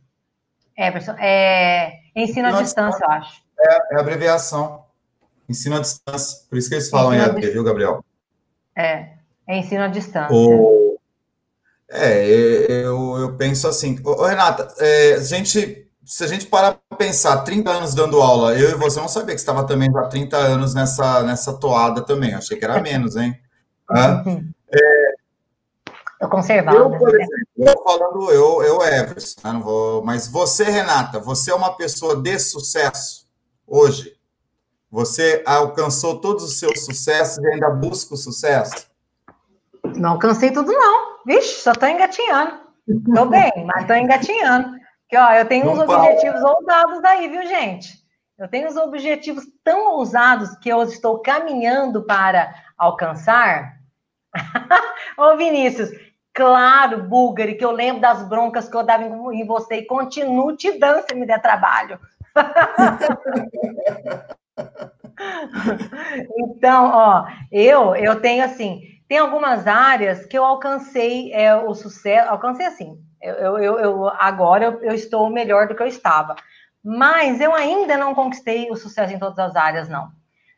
[0.77, 3.43] Everson, é ensino à distância, eu acho.
[3.59, 4.85] É, é abreviação.
[5.49, 6.39] Ensino à distância.
[6.49, 8.05] Por isso que eles falam ensino EAD, viu, Gabriel?
[8.77, 9.11] É,
[9.47, 10.35] é ensino à distância.
[10.35, 10.90] O...
[11.91, 12.25] É,
[12.85, 13.99] eu, eu penso assim.
[14.05, 18.57] Ô, Renata, é, a gente, se a gente parar para pensar, 30 anos dando aula,
[18.57, 22.35] eu e você não sabia que estava também há 30 anos nessa, nessa toada também.
[22.35, 23.35] Achei que era menos, hein?
[24.73, 25.11] é,
[26.21, 26.77] eu conservava.
[26.77, 27.19] Eu, por né?
[27.19, 31.77] exemplo, eu falando eu, eu Everson, né, não vou, mas você, Renata, você é uma
[31.77, 33.27] pessoa de sucesso
[33.67, 34.17] hoje?
[34.91, 38.87] Você alcançou todos os seus sucessos e ainda busca o sucesso?
[39.97, 41.10] Não alcancei tudo, não.
[41.27, 42.61] Vixe, só estou engatinhando.
[42.89, 44.79] Estou bem, mas estou engatinhando.
[45.03, 46.05] Porque, ó, eu tenho não uns fala.
[46.05, 48.01] objetivos ousados aí, viu, gente?
[48.39, 53.75] Eu tenho uns objetivos tão ousados que eu estou caminhando para alcançar.
[55.19, 55.91] Ô, Vinícius,
[56.33, 60.79] claro, Bulgari, que eu lembro das broncas que eu dava em você e continuo te
[60.79, 62.01] dando se me der trabalho.
[66.39, 72.31] então, ó, eu, eu tenho assim, tem algumas áreas que eu alcancei é, o sucesso,
[72.31, 76.37] alcancei assim, eu, eu, eu agora eu, eu, estou melhor do que eu estava,
[76.83, 80.13] mas eu ainda não conquistei o sucesso em todas as áreas, não.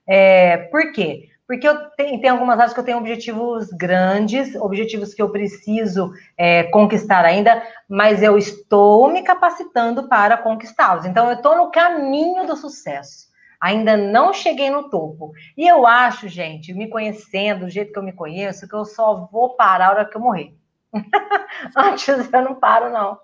[0.06, 1.30] É, por quê?
[1.46, 6.12] Porque eu tenho, tem algumas áreas que eu tenho objetivos grandes, objetivos que eu preciso
[6.36, 11.06] é, conquistar ainda, mas eu estou me capacitando para conquistá-los.
[11.06, 13.31] Então, eu estou no caminho do sucesso.
[13.62, 15.32] Ainda não cheguei no topo.
[15.56, 19.28] E eu acho, gente, me conhecendo do jeito que eu me conheço, que eu só
[19.30, 20.52] vou parar a hora que eu morrer.
[21.76, 23.20] Antes eu não paro, não.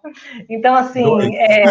[0.48, 1.64] Então, assim, é...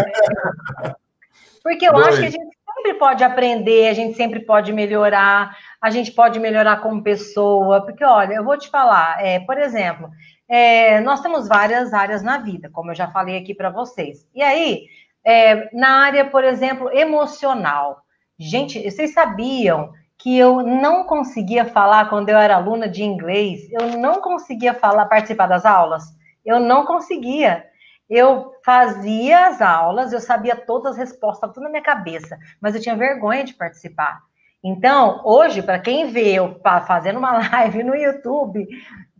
[1.63, 2.07] porque eu Dois.
[2.07, 6.37] acho que a gente sempre pode aprender, a gente sempre pode melhorar, a gente pode
[6.37, 7.85] melhorar como pessoa.
[7.85, 10.09] Porque, olha, eu vou te falar, é, por exemplo,
[10.49, 14.27] é, nós temos várias áreas na vida, como eu já falei aqui para vocês.
[14.35, 14.87] E aí,
[15.25, 18.05] é, na área, por exemplo, emocional.
[18.39, 23.67] Gente, vocês sabiam que eu não conseguia falar quando eu era aluna de inglês?
[23.71, 26.03] Eu não conseguia falar, participar das aulas?
[26.45, 27.65] Eu não conseguia.
[28.07, 32.81] Eu fazia as aulas, eu sabia todas as respostas, tudo na minha cabeça, mas eu
[32.81, 34.21] tinha vergonha de participar.
[34.63, 38.67] Então, hoje, para quem vê eu fazendo uma live no YouTube,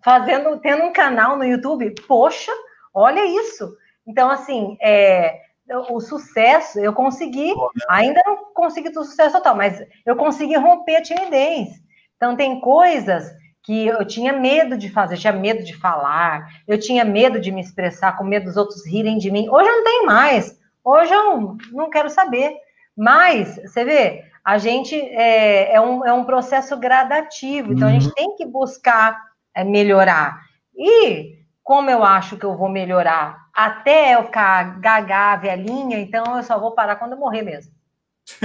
[0.04, 2.52] fazendo, tendo um canal no YouTube, poxa,
[2.94, 3.76] olha isso.
[4.06, 5.42] Então, assim, é,
[5.90, 7.70] o sucesso, eu consegui, né?
[7.90, 11.70] ainda não consegui o sucesso total, mas eu consegui romper a timidez.
[12.16, 13.30] Então, tem coisas
[13.62, 17.52] que eu tinha medo de fazer, eu tinha medo de falar, eu tinha medo de
[17.52, 19.50] me expressar, com medo dos outros rirem de mim.
[19.50, 22.56] Hoje eu não tenho mais, hoje eu não quero saber.
[22.96, 28.08] Mas, você vê, a gente é, é, um, é um processo gradativo, então a gente
[28.08, 28.14] uhum.
[28.14, 29.22] tem que buscar
[29.54, 30.40] é, melhorar.
[30.74, 36.44] E como eu acho que eu vou melhorar até eu ficar gaga, velhinha, então eu
[36.44, 37.72] só vou parar quando eu morrer mesmo.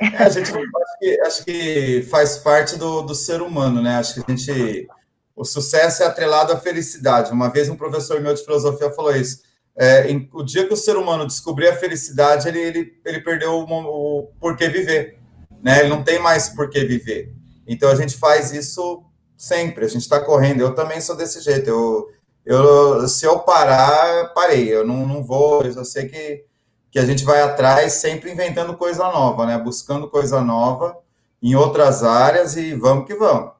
[0.00, 3.96] é, a gente acho que, acho que faz parte do, do ser humano, né?
[3.96, 4.86] Acho que a gente.
[5.34, 7.32] O sucesso é atrelado à felicidade.
[7.32, 9.42] Uma vez um professor meu de filosofia falou isso.
[9.76, 13.54] É, em, o dia que o ser humano descobrir a felicidade, ele, ele, ele perdeu
[13.54, 15.18] o, o porquê viver.
[15.60, 15.80] Né?
[15.80, 17.34] Ele não tem mais porquê viver.
[17.66, 19.04] Então a gente faz isso
[19.36, 20.60] Sempre, a gente está correndo.
[20.60, 21.68] Eu também sou desse jeito.
[21.68, 22.08] Eu,
[22.44, 24.72] eu, se eu parar, parei.
[24.72, 25.62] Eu não, não vou.
[25.62, 26.44] Eu sei que,
[26.90, 29.58] que a gente vai atrás, sempre inventando coisa nova, né?
[29.58, 30.98] Buscando coisa nova
[31.42, 33.52] em outras áreas e vamos que vamos.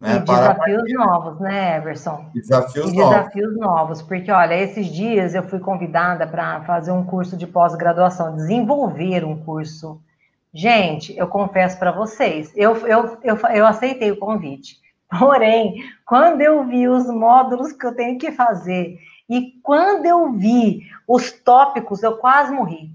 [0.00, 0.16] Né?
[0.16, 1.04] E desafios para...
[1.04, 2.30] novos, né, Everson?
[2.34, 3.16] Desafios e novos.
[3.16, 8.34] Desafios novos, porque olha, esses dias eu fui convidada para fazer um curso de pós-graduação,
[8.34, 10.00] desenvolver um curso.
[10.52, 14.80] Gente, eu confesso para vocês, eu, eu, eu, eu aceitei o convite.
[15.18, 18.98] Porém, quando eu vi os módulos que eu tenho que fazer
[19.28, 22.90] e quando eu vi os tópicos, eu quase morri.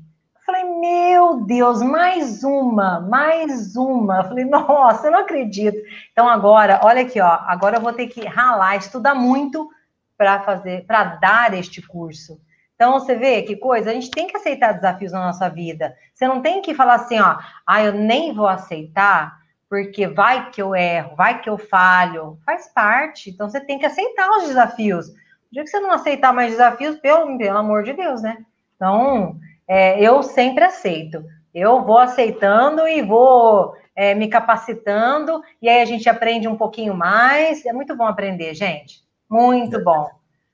[0.45, 4.23] Falei, meu Deus, mais uma, mais uma.
[4.23, 5.77] Falei, nossa, eu não acredito.
[6.11, 9.69] Então agora, olha aqui, ó, agora eu vou ter que ralar, estudar muito
[10.17, 12.39] para fazer, para dar este curso.
[12.75, 15.95] Então, você vê que coisa, a gente tem que aceitar desafios na nossa vida.
[16.13, 19.37] Você não tem que falar assim, ó, ah, eu nem vou aceitar,
[19.69, 23.29] porque vai que eu erro, vai que eu falho, faz parte.
[23.29, 25.09] Então você tem que aceitar os desafios.
[25.09, 25.13] O
[25.51, 28.37] dia que você não aceitar mais desafios, pelo, pelo amor de Deus, né?
[28.75, 29.37] Então,
[29.67, 31.23] é, eu sempre aceito.
[31.53, 36.93] Eu vou aceitando e vou é, me capacitando, e aí a gente aprende um pouquinho
[36.93, 37.65] mais.
[37.65, 39.01] É muito bom aprender, gente.
[39.29, 40.09] Muito bom.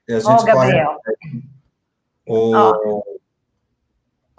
[0.07, 0.97] E a gente Ó, o Gabriel.
[2.27, 3.20] O...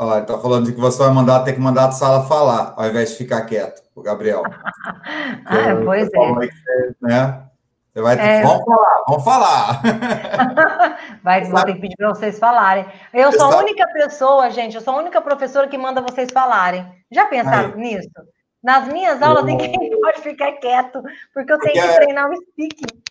[0.03, 2.75] Olha ele está falando de que você vai mandar, ter que mandar a sala falar,
[2.77, 4.43] ao invés de ficar quieto, o Gabriel.
[5.47, 6.33] ah, pois é.
[6.33, 7.45] Você, né?
[7.93, 8.23] Você vai ter...
[8.23, 8.43] é...
[8.43, 9.83] Vamos falar, vamos falar.
[11.23, 12.87] vai, vou ter que pedir para vocês falarem.
[13.13, 16.87] Eu sou a única pessoa, gente, eu sou a única professora que manda vocês falarem.
[17.11, 17.77] Já pensaram Aí.
[17.77, 18.09] nisso?
[18.63, 21.03] Nas minhas aulas, ninguém pode ficar quieto,
[21.35, 23.03] porque eu tenho porque que treinar o speaking.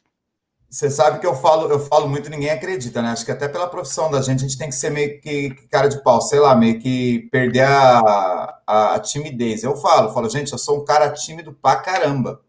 [0.72, 3.10] Você sabe que eu falo, eu falo muito, ninguém acredita, né?
[3.10, 5.90] Acho que até pela profissão da gente, a gente tem que ser meio que, cara
[5.90, 9.64] de pau, sei lá, meio que perder a, a, a, timidez.
[9.64, 12.40] Eu falo, falo, gente, eu sou um cara tímido pra caramba,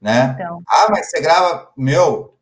[0.00, 0.34] né?
[0.34, 0.60] Então.
[0.68, 2.34] Ah, mas você grava, meu,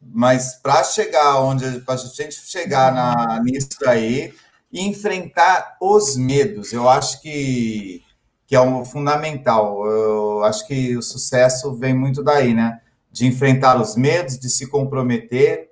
[0.00, 4.34] mas para chegar onde, para a gente chegar na, nisso aí
[4.72, 8.02] e enfrentar os medos, eu acho que,
[8.48, 9.86] que é um fundamental.
[9.86, 12.80] Eu acho que o sucesso vem muito daí, né?
[13.12, 15.70] De enfrentar os medos, de se comprometer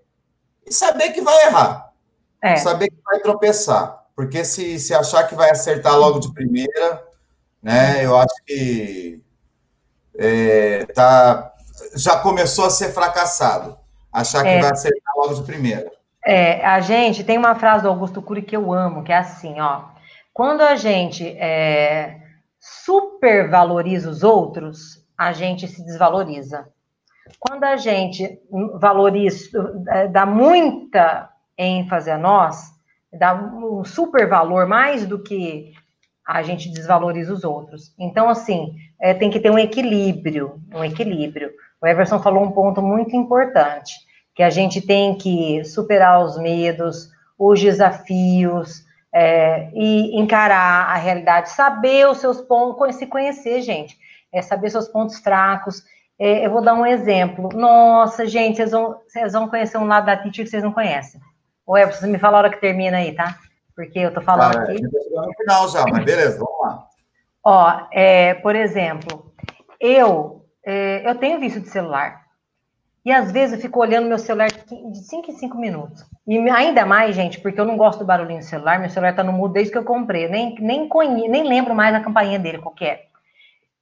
[0.66, 1.90] e saber que vai errar.
[2.42, 2.56] É.
[2.56, 4.04] Saber que vai tropeçar.
[4.14, 7.02] Porque se, se achar que vai acertar logo de primeira,
[7.62, 9.20] né, eu acho que
[10.18, 11.52] é, tá,
[11.94, 13.78] já começou a ser fracassado.
[14.12, 14.60] Achar que é.
[14.60, 15.90] vai acertar logo de primeira.
[16.26, 19.58] É, a gente tem uma frase do Augusto Cury que eu amo, que é assim,
[19.60, 19.84] ó.
[20.34, 22.20] Quando a gente é,
[22.58, 26.68] supervaloriza os outros, a gente se desvaloriza.
[27.40, 28.38] Quando a gente
[28.78, 29.48] valoriza,
[29.88, 32.70] é, dá muita ênfase a nós,
[33.10, 35.72] dá um super valor mais do que
[36.28, 37.94] a gente desvaloriza os outros.
[37.98, 41.50] Então, assim, é, tem que ter um equilíbrio, um equilíbrio.
[41.82, 43.94] O Everson falou um ponto muito importante,
[44.34, 51.50] que a gente tem que superar os medos, os desafios, é, e encarar a realidade,
[51.50, 53.98] saber os seus pontos, se conhecer, gente,
[54.32, 55.82] é saber seus pontos fracos
[56.20, 57.48] é, eu vou dar um exemplo.
[57.54, 61.18] Nossa, gente, vocês vão, vocês vão conhecer um lado da teacher que vocês não conhecem.
[61.66, 63.38] Ou é, vocês me falam a hora que termina aí, tá?
[63.74, 64.82] Porque eu tô falando tá, aqui.
[64.82, 66.86] No final já, mas beleza, vamos lá.
[67.42, 69.32] Ó, é, por exemplo,
[69.80, 72.20] eu, é, eu tenho vício de celular.
[73.02, 76.04] E às vezes eu fico olhando meu celular de 5 em 5 minutos.
[76.26, 79.24] E ainda mais, gente, porque eu não gosto do barulhinho do celular, meu celular tá
[79.24, 80.28] no mudo desde que eu comprei.
[80.28, 83.09] nem, nem, conhe, nem lembro mais a campainha dele, qualquer.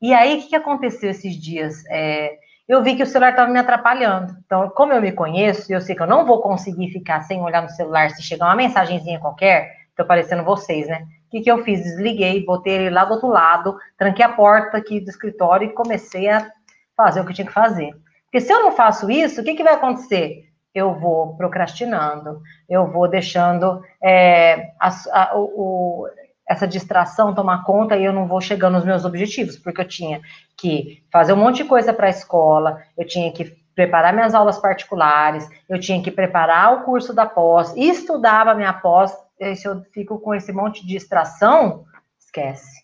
[0.01, 1.85] E aí, o que, aconteceu esses dias?
[1.91, 2.37] É,
[2.69, 4.37] eu vi que o celular estava me atrapalhando.
[4.45, 7.63] Então, como eu me conheço, eu sei que eu não vou conseguir ficar sem olhar
[7.63, 11.05] no celular se chegar uma mensagenzinha qualquer, estou parecendo vocês, né?
[11.27, 11.83] O que, que eu fiz?
[11.83, 16.29] Desliguei, botei ele lá do outro lado, tranquei a porta aqui do escritório e comecei
[16.29, 16.49] a
[16.97, 17.93] fazer o que tinha que fazer.
[18.25, 20.45] Porque se eu não faço isso, o que, que vai acontecer?
[20.75, 26.07] Eu vou procrastinando, eu vou deixando é, a, a, o,
[26.49, 30.21] essa distração tomar conta e eu não vou chegando nos meus objetivos, porque eu tinha
[30.57, 33.45] que fazer um monte de coisa para a escola, eu tinha que
[33.75, 39.15] preparar minhas aulas particulares, eu tinha que preparar o curso da pós, estudava minha pós,
[39.39, 41.85] e se eu fico com esse monte de distração,
[42.19, 42.83] esquece.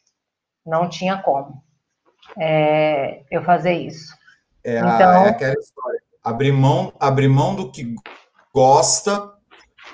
[0.64, 1.62] Não tinha como
[2.38, 4.14] é, eu fazer isso.
[4.62, 6.00] É, então, é aquela história.
[6.22, 7.94] Abrir mão, abrir mão do que
[8.54, 9.32] gosta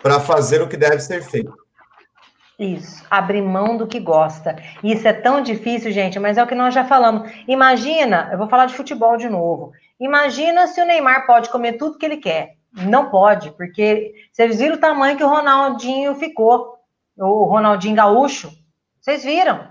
[0.02, 1.52] para fazer o que deve ser feito.
[2.60, 4.54] Isso, abrir mão do que gosta.
[4.84, 7.32] Isso é tão difícil, gente, mas é o que nós já falamos.
[7.48, 9.72] Imagina, eu vou falar de futebol de novo.
[9.98, 12.58] Imagina se o Neymar pode comer tudo que ele quer.
[12.70, 16.76] Não pode, porque vocês viram o tamanho que o Ronaldinho ficou,
[17.16, 18.52] o Ronaldinho Gaúcho.
[19.00, 19.66] Vocês viram?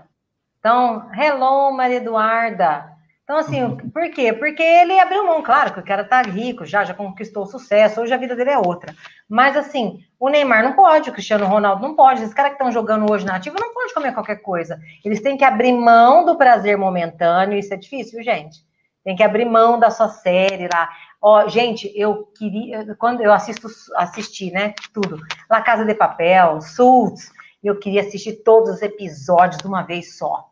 [0.58, 2.89] Então, hello, Maria Eduarda.
[3.30, 4.32] Então, assim, por quê?
[4.32, 8.12] Porque ele abriu mão, claro que o cara tá rico, já, já conquistou sucesso, hoje
[8.12, 8.92] a vida dele é outra.
[9.28, 12.72] Mas, assim, o Neymar não pode, o Cristiano Ronaldo não pode, esses caras que estão
[12.72, 14.80] jogando hoje na ativa não pode comer qualquer coisa.
[15.04, 18.66] Eles têm que abrir mão do prazer momentâneo, isso é difícil, gente.
[19.04, 20.90] Tem que abrir mão da sua série lá.
[21.22, 27.30] Ó, gente, eu queria, quando eu assisto, assisti, né, tudo, La Casa de Papel, Suits,
[27.62, 30.49] eu queria assistir todos os episódios de uma vez só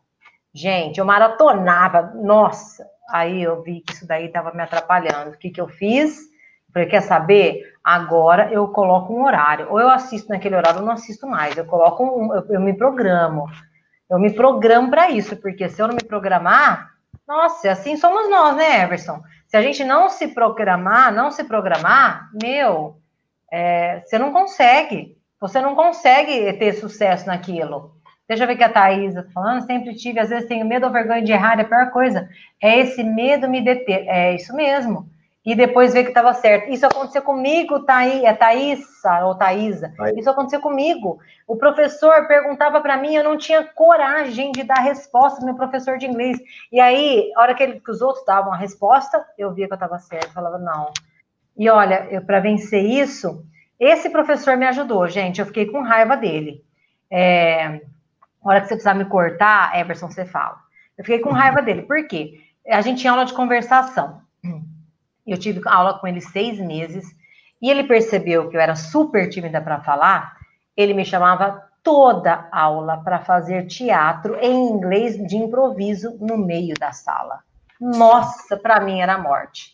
[0.53, 5.31] Gente, eu maratonava, nossa, aí eu vi que isso daí estava me atrapalhando.
[5.31, 6.29] O que, que eu fiz?
[6.73, 7.63] Falei, quer saber?
[7.83, 9.67] Agora eu coloco um horário.
[9.69, 11.57] Ou eu assisto naquele horário, ou não assisto mais.
[11.57, 13.45] Eu coloco um, eu, eu me programo.
[14.09, 16.89] Eu me programo para isso, porque se eu não me programar,
[17.27, 19.21] nossa, assim somos nós, né, Everson?
[19.47, 22.99] Se a gente não se programar, não se programar, meu,
[23.51, 25.17] é, você não consegue.
[25.39, 27.98] Você não consegue ter sucesso naquilo.
[28.29, 29.65] Deixa eu ver o que a Thaís está falando.
[29.65, 32.29] Sempre tive, às vezes tenho medo ou vergonha de errar, é a pior coisa.
[32.61, 34.05] É esse medo me deter.
[34.07, 35.09] É isso mesmo.
[35.43, 36.69] E depois ver que estava certo.
[36.69, 39.91] Isso aconteceu comigo, Thaís, é Thaísa ou Thaísa.
[40.15, 41.17] Isso aconteceu comigo.
[41.47, 46.05] O professor perguntava para mim, eu não tinha coragem de dar resposta, meu professor de
[46.05, 46.37] inglês.
[46.71, 49.73] E aí, a hora que, ele, que os outros davam a resposta, eu via que
[49.73, 50.33] eu estava certo.
[50.33, 50.91] Falava, não.
[51.57, 53.43] E olha, para vencer isso,
[53.79, 55.39] Esse professor me ajudou, gente.
[55.39, 56.61] Eu fiquei com raiva dele.
[57.09, 57.81] É,
[58.43, 60.57] a hora que você precisar me cortar, Everson, você fala.
[60.97, 61.83] Eu fiquei com raiva dele.
[61.83, 62.41] Por quê?
[62.67, 64.21] A gente tinha aula de conversação.
[65.25, 67.05] Eu tive aula com ele seis meses.
[67.61, 70.37] E ele percebeu que eu era super tímida para falar.
[70.75, 76.91] Ele me chamava toda aula para fazer teatro em inglês de improviso no meio da
[76.91, 77.39] sala.
[77.79, 79.73] Nossa, para mim era morte.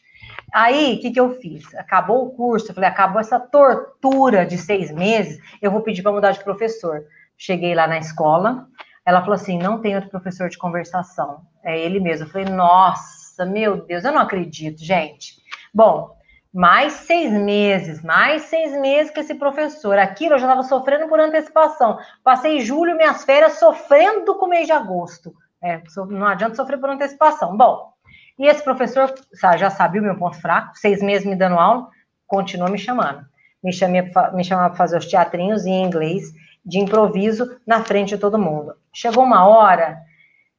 [0.53, 1.73] Aí, o que, que eu fiz?
[1.75, 6.11] Acabou o curso, eu falei, acabou essa tortura de seis meses, eu vou pedir para
[6.11, 7.03] mudar de professor.
[7.37, 8.67] Cheguei lá na escola,
[9.05, 12.25] ela falou assim, não tem outro professor de conversação, é ele mesmo.
[12.25, 15.35] Eu falei, nossa, meu Deus, eu não acredito, gente.
[15.73, 16.15] Bom,
[16.53, 19.99] mais seis meses, mais seis meses que esse professor.
[19.99, 21.99] Aquilo eu já estava sofrendo por antecipação.
[22.23, 25.35] Passei julho, minhas férias, sofrendo com o mês de agosto.
[25.61, 27.57] É, não adianta sofrer por antecipação.
[27.57, 27.91] Bom,
[28.39, 29.13] e esse professor
[29.57, 31.89] já sabia o meu ponto fraco, seis meses me dando aula,
[32.25, 33.25] continuou me chamando.
[33.63, 36.31] Me, chamei, me chamava para fazer os teatrinhos em inglês,
[36.65, 38.75] de improviso, na frente de todo mundo.
[38.91, 39.97] Chegou uma hora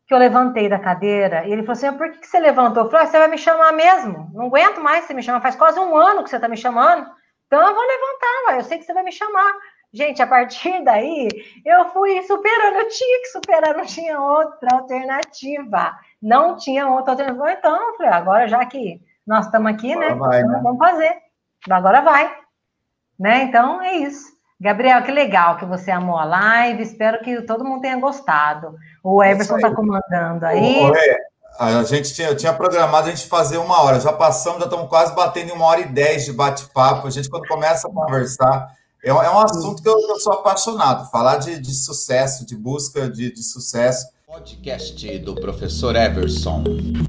[0.07, 2.85] que eu levantei da cadeira e ele falou assim: por que, você levantou?
[2.85, 4.31] Eu falei: ah, você vai me chamar mesmo?
[4.33, 7.07] Não aguento mais você me chamar, faz quase um ano que você está me chamando.
[7.47, 9.53] Então eu vou levantar, eu sei que você vai me chamar.
[9.93, 11.29] Gente, a partir daí,
[11.65, 15.99] eu fui superando, eu tinha que superar, não tinha outra alternativa.
[16.21, 17.53] Não tinha outra alternativa.
[17.53, 20.61] Então, eu falei, agora já que nós estamos aqui, né, vai, né?
[20.63, 21.17] Vamos fazer.
[21.71, 22.37] Agora vai.
[23.19, 23.45] Né?
[23.45, 24.36] Então, é isso.
[24.59, 26.83] Gabriel, que legal que você amou a live.
[26.83, 28.75] Espero que todo mundo tenha gostado.
[29.05, 30.81] O Everson está comandando aí.
[31.59, 34.01] a gente tinha, tinha programado a gente fazer uma hora.
[34.01, 37.07] Já passamos, já estamos quase batendo em uma hora e dez de bate-papo.
[37.07, 41.11] A gente, quando começa a conversar, é, é um assunto que eu, eu, sou apaixonado.
[41.11, 44.07] Falar de, de sucesso, de busca de, de sucesso.
[44.27, 46.65] Podcast do professor Everson.